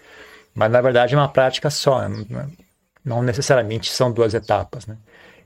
Mas 0.56 0.72
na 0.72 0.82
verdade 0.82 1.14
é 1.14 1.18
uma 1.18 1.30
prática 1.30 1.70
só, 1.70 2.08
né? 2.10 2.50
não 3.06 3.22
necessariamente 3.22 3.92
são 3.92 4.12
duas 4.12 4.34
etapas, 4.34 4.86
né? 4.86 4.98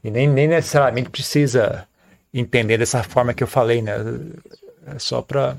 E 0.04 0.10
nem, 0.10 0.28
nem 0.28 0.48
necessariamente 0.48 1.10
precisa 1.10 1.88
entender 2.34 2.78
dessa 2.78 3.04
forma 3.04 3.34
que 3.34 3.44
eu 3.44 3.48
falei, 3.48 3.82
né? 3.82 3.94
É 4.88 5.00
só 5.00 5.22
para 5.22 5.56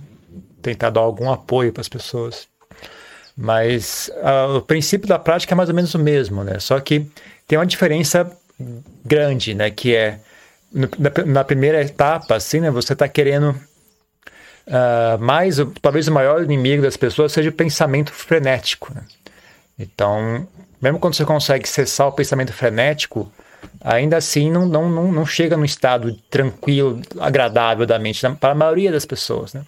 tentar 0.60 0.90
dar 0.90 1.00
algum 1.00 1.30
apoio 1.30 1.72
para 1.72 1.80
as 1.80 1.88
pessoas. 1.88 2.48
Mas 3.36 4.10
uh, 4.16 4.56
o 4.56 4.62
princípio 4.62 5.08
da 5.08 5.18
prática 5.18 5.54
é 5.54 5.56
mais 5.56 5.68
ou 5.68 5.74
menos 5.74 5.94
o 5.94 5.98
mesmo, 5.98 6.44
né? 6.44 6.58
Só 6.58 6.78
que 6.80 7.06
tem 7.46 7.58
uma 7.58 7.66
diferença 7.66 8.30
grande, 9.04 9.54
né? 9.54 9.70
Que 9.70 9.94
é 9.94 10.20
na, 10.74 10.88
na 11.24 11.44
primeira 11.44 11.80
etapa, 11.80 12.34
assim, 12.34 12.60
né? 12.60 12.70
Você 12.70 12.92
está 12.92 13.08
querendo 13.08 13.50
uh, 14.66 15.18
mais, 15.20 15.56
talvez 15.80 16.08
o 16.08 16.12
maior 16.12 16.42
inimigo 16.42 16.82
das 16.82 16.96
pessoas 16.96 17.32
seja 17.32 17.50
o 17.50 17.52
pensamento 17.52 18.12
frenético. 18.12 18.92
Né? 18.92 19.02
Então, 19.78 20.46
mesmo 20.82 20.98
quando 20.98 21.14
você 21.14 21.24
consegue 21.24 21.68
cessar 21.68 22.08
o 22.08 22.12
pensamento 22.12 22.52
frenético, 22.52 23.32
ainda 23.80 24.16
assim 24.16 24.50
não, 24.50 24.66
não, 24.66 24.88
não, 24.88 25.12
não 25.12 25.24
chega 25.24 25.56
num 25.56 25.64
estado 25.64 26.12
tranquilo, 26.28 27.00
agradável 27.20 27.86
da 27.86 27.98
mente, 27.98 28.20
para 28.40 28.52
a 28.52 28.54
maioria 28.54 28.90
das 28.90 29.04
pessoas, 29.04 29.54
né? 29.54 29.64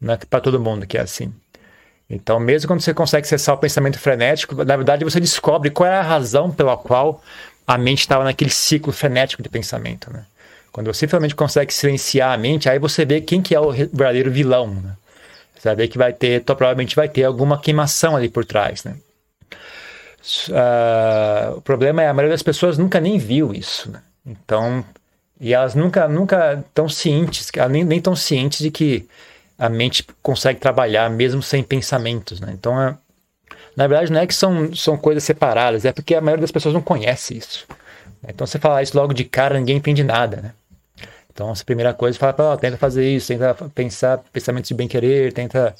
É 0.00 0.16
para 0.16 0.40
todo 0.40 0.60
mundo 0.60 0.86
que 0.86 0.96
é 0.96 1.00
assim. 1.00 1.32
Então, 2.08 2.38
mesmo 2.38 2.68
quando 2.68 2.80
você 2.80 2.94
consegue 2.94 3.26
cessar 3.26 3.54
o 3.54 3.58
pensamento 3.58 3.98
frenético, 3.98 4.54
na 4.64 4.76
verdade 4.76 5.04
você 5.04 5.18
descobre 5.18 5.70
qual 5.70 5.90
é 5.90 5.96
a 5.96 6.02
razão 6.02 6.50
pela 6.50 6.76
qual 6.76 7.20
a 7.68 7.76
mente 7.76 8.00
estava 8.00 8.24
naquele 8.24 8.50
ciclo 8.50 8.90
frenético 8.94 9.42
de 9.42 9.48
pensamento, 9.50 10.10
né? 10.10 10.24
Quando 10.72 10.86
você 10.86 11.06
finalmente 11.06 11.34
consegue 11.34 11.72
silenciar 11.72 12.32
a 12.32 12.36
mente, 12.36 12.68
aí 12.68 12.78
você 12.78 13.04
vê 13.04 13.20
quem 13.20 13.42
que 13.42 13.54
é 13.54 13.60
o 13.60 13.70
verdadeiro 13.70 14.30
vilão. 14.30 14.68
Né? 14.68 14.92
Você 15.54 15.68
vai 15.68 15.76
ver 15.76 15.88
que 15.88 15.98
vai 15.98 16.12
ter, 16.12 16.42
provavelmente 16.44 16.96
vai 16.96 17.08
ter 17.08 17.24
alguma 17.24 17.60
queimação 17.60 18.16
ali 18.16 18.28
por 18.28 18.44
trás. 18.44 18.84
Né? 18.84 18.94
Uh, 20.48 21.56
o 21.56 21.60
problema 21.60 22.02
é 22.02 22.08
a 22.08 22.14
maioria 22.14 22.34
das 22.34 22.42
pessoas 22.42 22.78
nunca 22.78 23.00
nem 23.00 23.18
viu 23.18 23.52
isso. 23.52 23.90
Né? 23.90 24.00
Então, 24.24 24.84
e 25.40 25.52
elas 25.52 25.74
nunca 25.74 26.06
nunca 26.06 26.62
estão 26.66 26.88
cientes, 26.88 27.50
nem, 27.70 27.84
nem 27.84 28.00
tão 28.00 28.14
cientes 28.14 28.60
de 28.60 28.70
que 28.70 29.08
a 29.58 29.68
mente 29.68 30.06
consegue 30.22 30.60
trabalhar 30.60 31.10
mesmo 31.10 31.42
sem 31.42 31.62
pensamentos. 31.62 32.40
Né? 32.40 32.52
Então, 32.52 32.80
é, 32.80 32.94
na 33.78 33.86
verdade, 33.86 34.10
não 34.10 34.20
é 34.20 34.26
que 34.26 34.34
são, 34.34 34.74
são 34.74 34.96
coisas 34.96 35.22
separadas, 35.22 35.84
é 35.84 35.92
porque 35.92 36.16
a 36.16 36.20
maioria 36.20 36.40
das 36.40 36.50
pessoas 36.50 36.74
não 36.74 36.82
conhece 36.82 37.38
isso. 37.38 37.64
Então, 38.26 38.44
você 38.44 38.58
falar 38.58 38.82
isso 38.82 38.98
logo 38.98 39.14
de 39.14 39.22
cara, 39.22 39.56
ninguém 39.56 39.76
entende 39.76 40.02
nada. 40.02 40.38
Né? 40.38 40.52
Então, 41.32 41.48
a 41.48 41.64
primeira 41.64 41.94
coisa, 41.94 42.18
fala, 42.18 42.54
oh, 42.54 42.56
tenta 42.56 42.76
fazer 42.76 43.08
isso, 43.08 43.28
tenta 43.28 43.54
pensar 43.72 44.18
pensamentos 44.32 44.66
de 44.66 44.74
bem-querer, 44.74 45.32
tenta 45.32 45.76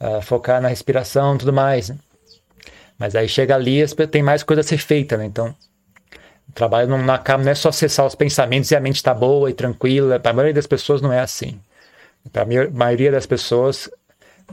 uh, 0.00 0.22
focar 0.22 0.62
na 0.62 0.68
respiração 0.68 1.36
tudo 1.36 1.52
mais. 1.52 1.90
Né? 1.90 1.98
Mas 2.98 3.14
aí 3.14 3.28
chega 3.28 3.54
ali, 3.54 3.86
tem 4.10 4.22
mais 4.22 4.42
coisa 4.42 4.60
a 4.60 4.64
ser 4.64 4.78
feita, 4.78 5.18
né? 5.18 5.26
Então, 5.26 5.54
o 6.48 6.52
trabalho 6.54 6.88
não, 6.88 7.02
não, 7.02 7.12
acaba, 7.12 7.44
não 7.44 7.52
é 7.52 7.54
só 7.54 7.68
acessar 7.68 8.06
os 8.06 8.14
pensamentos 8.14 8.70
e 8.70 8.74
a 8.74 8.80
mente 8.80 8.96
está 8.96 9.12
boa 9.12 9.50
e 9.50 9.52
tranquila. 9.52 10.18
Para 10.18 10.30
a 10.30 10.34
maioria 10.34 10.54
das 10.54 10.66
pessoas 10.66 11.02
não 11.02 11.12
é 11.12 11.20
assim. 11.20 11.60
Para 12.32 12.44
a 12.44 12.70
maioria 12.72 13.12
das 13.12 13.26
pessoas, 13.26 13.90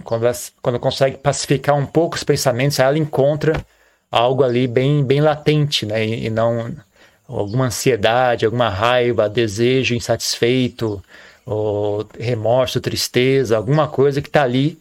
quando, 0.04 0.25
elas, 0.25 0.51
quando 0.62 0.80
consegue 0.80 1.17
pacificar 1.17 1.75
um 1.75 1.86
pouco 1.86 2.15
os 2.15 2.23
pensamentos, 2.23 2.80
ela 2.80 2.97
encontra 2.97 3.65
algo 4.10 4.43
ali 4.43 4.67
bem, 4.67 5.04
bem 5.04 5.21
latente, 5.21 5.86
né? 5.86 6.06
E, 6.06 6.25
e 6.25 6.30
não 6.30 6.75
alguma 7.27 7.65
ansiedade, 7.65 8.45
alguma 8.45 8.69
raiva, 8.69 9.30
desejo 9.30 9.95
insatisfeito, 9.95 11.01
ou 11.45 12.06
remorso, 12.19 12.82
tristeza, 12.82 13.56
alguma 13.56 13.88
coisa 13.88 14.21
que 14.21 14.27
está 14.27 14.43
ali 14.43 14.77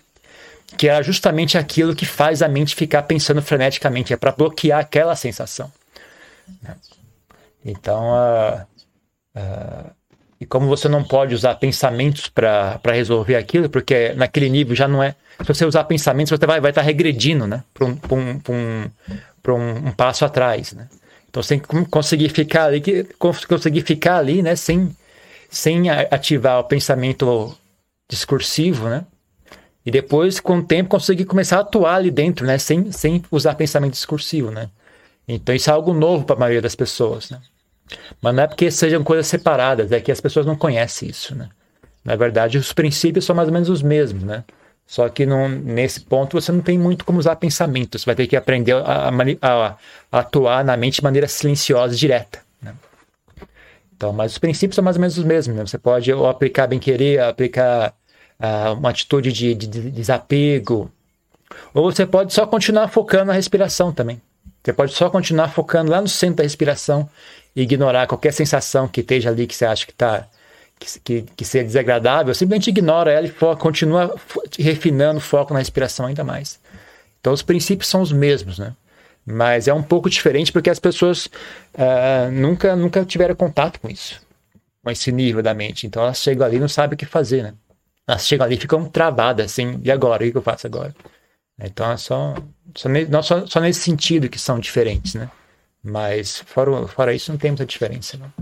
que 0.76 0.88
era 0.88 1.02
justamente 1.02 1.58
aquilo 1.58 1.94
que 1.94 2.06
faz 2.06 2.42
a 2.42 2.48
mente 2.48 2.74
ficar 2.74 3.02
pensando 3.02 3.42
freneticamente, 3.42 4.12
é 4.12 4.16
para 4.16 4.32
bloquear 4.32 4.80
aquela 4.80 5.16
sensação. 5.16 5.70
Né? 6.62 6.76
Então, 7.64 8.02
uh, 9.34 9.90
e 10.40 10.46
como 10.46 10.66
você 10.66 10.88
não 10.88 11.04
pode 11.04 11.34
usar 11.34 11.56
pensamentos 11.56 12.28
para 12.28 12.80
resolver 12.86 13.36
aquilo, 13.36 13.68
porque 13.68 14.14
naquele 14.14 14.48
nível 14.48 14.74
já 14.74 14.88
não 14.88 15.02
é. 15.02 15.14
Se 15.40 15.46
você 15.46 15.66
usar 15.66 15.84
pensamentos, 15.84 16.30
você 16.30 16.46
vai 16.46 16.56
estar 16.56 16.62
vai 16.62 16.72
tá 16.72 16.80
regredindo 16.80 17.46
né? 17.46 17.62
para 17.74 17.86
um, 17.86 17.98
um, 18.10 18.40
um, 18.48 18.90
um, 19.48 19.88
um 19.88 19.92
passo 19.92 20.24
atrás. 20.24 20.72
Né? 20.72 20.88
Então 21.28 21.42
você 21.42 21.58
tem 21.58 21.60
que 21.60 21.90
conseguir 21.90 22.30
ficar 22.30 22.64
ali, 22.64 22.82
conseguir 23.18 23.82
ficar 23.82 24.16
ali, 24.16 24.42
né, 24.42 24.56
sem, 24.56 24.96
sem 25.50 25.90
ativar 25.90 26.58
o 26.60 26.64
pensamento 26.64 27.54
discursivo, 28.08 28.88
né? 28.88 29.04
E 29.84 29.90
depois, 29.90 30.40
com 30.40 30.58
o 30.58 30.62
tempo, 30.62 30.90
conseguir 30.90 31.24
começar 31.24 31.58
a 31.58 31.60
atuar 31.60 31.96
ali 31.96 32.10
dentro, 32.10 32.44
né? 32.44 32.58
Sem, 32.58 32.92
sem 32.92 33.22
usar 33.30 33.54
pensamento 33.54 33.92
discursivo, 33.92 34.50
né? 34.50 34.68
Então 35.26 35.54
isso 35.54 35.70
é 35.70 35.72
algo 35.72 35.94
novo 35.94 36.24
para 36.24 36.36
a 36.36 36.38
maioria 36.38 36.60
das 36.60 36.74
pessoas, 36.74 37.30
né? 37.30 37.40
Mas 38.20 38.34
não 38.34 38.42
é 38.42 38.46
porque 38.46 38.70
sejam 38.70 39.02
coisas 39.02 39.26
separadas, 39.26 39.92
é 39.92 40.00
que 40.00 40.12
as 40.12 40.20
pessoas 40.20 40.46
não 40.46 40.56
conhecem 40.56 41.08
isso, 41.08 41.34
né? 41.34 41.48
Na 42.04 42.16
verdade, 42.16 42.58
os 42.58 42.72
princípios 42.72 43.24
são 43.24 43.36
mais 43.36 43.48
ou 43.48 43.52
menos 43.52 43.68
os 43.68 43.82
mesmos, 43.82 44.22
né? 44.22 44.44
Só 44.86 45.08
que 45.08 45.24
não, 45.24 45.48
nesse 45.48 46.00
ponto 46.00 46.40
você 46.40 46.50
não 46.50 46.60
tem 46.60 46.76
muito 46.76 47.04
como 47.04 47.18
usar 47.18 47.36
pensamento, 47.36 47.96
você 47.96 48.04
vai 48.04 48.16
ter 48.16 48.26
que 48.26 48.34
aprender 48.34 48.72
a, 48.72 49.08
a, 49.08 49.76
a 50.10 50.18
atuar 50.18 50.64
na 50.64 50.76
mente 50.76 50.96
de 50.96 51.04
maneira 51.04 51.28
silenciosa 51.28 51.94
e 51.94 51.96
direta. 51.96 52.40
Né? 52.60 52.74
Então, 53.96 54.12
mas 54.12 54.32
os 54.32 54.38
princípios 54.38 54.74
são 54.74 54.82
mais 54.82 54.96
ou 54.96 55.00
menos 55.00 55.16
os 55.16 55.24
mesmos. 55.24 55.56
Né? 55.56 55.64
Você 55.64 55.78
pode 55.78 56.12
ou 56.12 56.26
aplicar 56.26 56.66
bem-querer, 56.66 57.20
aplicar 57.20 57.94
uh, 58.40 58.72
uma 58.72 58.90
atitude 58.90 59.32
de, 59.32 59.54
de, 59.54 59.68
de 59.68 59.90
desapego, 59.92 60.90
ou 61.72 61.92
você 61.92 62.04
pode 62.04 62.32
só 62.32 62.44
continuar 62.44 62.88
focando 62.88 63.26
na 63.26 63.32
respiração 63.32 63.92
também. 63.92 64.20
Você 64.62 64.72
pode 64.72 64.92
só 64.92 65.08
continuar 65.08 65.48
focando 65.48 65.90
lá 65.90 66.00
no 66.00 66.08
centro 66.08 66.36
da 66.36 66.42
respiração 66.42 67.08
e 67.56 67.62
ignorar 67.62 68.06
qualquer 68.06 68.32
sensação 68.32 68.86
que 68.86 69.00
esteja 69.00 69.30
ali 69.30 69.46
que 69.46 69.54
você 69.54 69.64
acha 69.64 69.86
que 69.86 69.92
está 69.92 70.28
que, 70.78 71.00
que, 71.00 71.22
que 71.36 71.44
seja 71.44 71.64
desagradável, 71.64 72.34
simplesmente 72.34 72.70
ignora 72.70 73.12
ela 73.12 73.26
e 73.26 73.30
foca, 73.30 73.60
continua 73.60 74.14
refinando 74.58 75.18
o 75.18 75.22
foco 75.22 75.52
na 75.52 75.58
respiração 75.58 76.06
ainda 76.06 76.24
mais. 76.24 76.58
Então 77.20 77.32
os 77.32 77.42
princípios 77.42 77.88
são 77.88 78.00
os 78.00 78.12
mesmos, 78.12 78.58
né? 78.58 78.74
Mas 79.26 79.68
é 79.68 79.74
um 79.74 79.82
pouco 79.82 80.08
diferente 80.08 80.50
porque 80.50 80.70
as 80.70 80.78
pessoas 80.78 81.26
uh, 81.26 82.30
nunca, 82.32 82.74
nunca 82.74 83.04
tiveram 83.04 83.34
contato 83.34 83.78
com 83.78 83.90
isso, 83.90 84.20
com 84.82 84.90
esse 84.90 85.12
nível 85.12 85.42
da 85.42 85.52
mente. 85.52 85.86
Então 85.86 86.02
elas 86.02 86.18
chegam 86.18 86.46
ali 86.46 86.56
e 86.56 86.60
não 86.60 86.68
sabem 86.68 86.94
o 86.94 86.98
que 86.98 87.04
fazer, 87.04 87.42
né? 87.42 87.54
Elas 88.08 88.26
chegam 88.26 88.46
ali 88.46 88.56
e 88.56 88.60
ficam 88.60 88.86
travadas, 88.86 89.52
assim, 89.52 89.78
e 89.84 89.90
agora? 89.90 90.26
O 90.26 90.30
que 90.32 90.36
eu 90.36 90.42
faço 90.42 90.66
agora? 90.66 90.94
Então 91.62 91.90
é 91.90 91.96
só, 91.96 92.34
só, 92.74 92.88
não, 92.88 93.22
só, 93.22 93.46
só 93.46 93.60
nesse 93.60 93.80
sentido 93.80 94.28
que 94.28 94.38
são 94.38 94.58
diferentes, 94.58 95.14
né? 95.14 95.30
Mas 95.82 96.38
fora, 96.38 96.86
fora 96.88 97.14
isso 97.14 97.30
não 97.30 97.38
tem 97.38 97.50
muita 97.50 97.66
diferença, 97.66 98.16
não. 98.16 98.32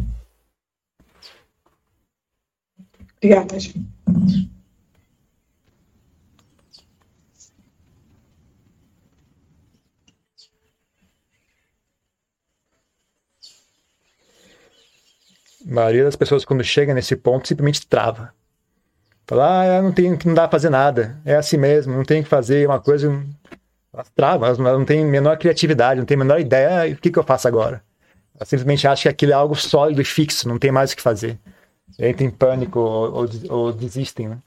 Obrigada, 3.16 3.58
gente. 3.58 3.86
A 15.68 15.74
maioria 15.74 16.04
das 16.04 16.16
pessoas, 16.16 16.44
quando 16.44 16.64
chega 16.64 16.94
nesse 16.94 17.14
ponto, 17.16 17.46
simplesmente 17.46 17.86
trava. 17.86 18.32
Fala, 19.28 19.78
ah, 19.78 19.82
não, 19.82 19.92
tem, 19.92 20.18
não 20.24 20.34
dá 20.34 20.48
pra 20.48 20.58
fazer 20.58 20.70
nada. 20.70 21.16
É 21.24 21.36
assim 21.36 21.56
mesmo, 21.56 21.94
não 21.94 22.04
tem 22.04 22.22
que 22.22 22.28
fazer 22.28 22.66
uma 22.66 22.80
coisa. 22.80 23.08
Elas 23.92 24.10
travam, 24.10 24.46
elas 24.46 24.58
não 24.58 24.84
têm 24.84 25.04
menor 25.04 25.38
criatividade, 25.38 26.00
não 26.00 26.06
têm 26.06 26.16
a 26.16 26.18
menor 26.18 26.40
ideia. 26.40 26.82
Ah, 26.82 26.92
o 26.92 26.96
que, 26.96 27.10
que 27.10 27.18
eu 27.18 27.22
faço 27.22 27.46
agora? 27.46 27.82
Elas 28.34 28.48
simplesmente 28.48 28.86
acham 28.88 29.02
que 29.02 29.08
aquilo 29.08 29.32
é 29.32 29.34
algo 29.34 29.54
sólido 29.54 30.00
e 30.00 30.04
fixo, 30.04 30.48
não 30.48 30.58
tem 30.58 30.72
mais 30.72 30.92
o 30.92 30.96
que 30.96 31.02
fazer 31.02 31.38
entram 31.98 32.26
em 32.26 32.30
pânico 32.30 32.78
ou, 32.78 33.12
ou, 33.12 33.28
ou 33.48 33.72
desistem, 33.72 34.28
né? 34.28 34.38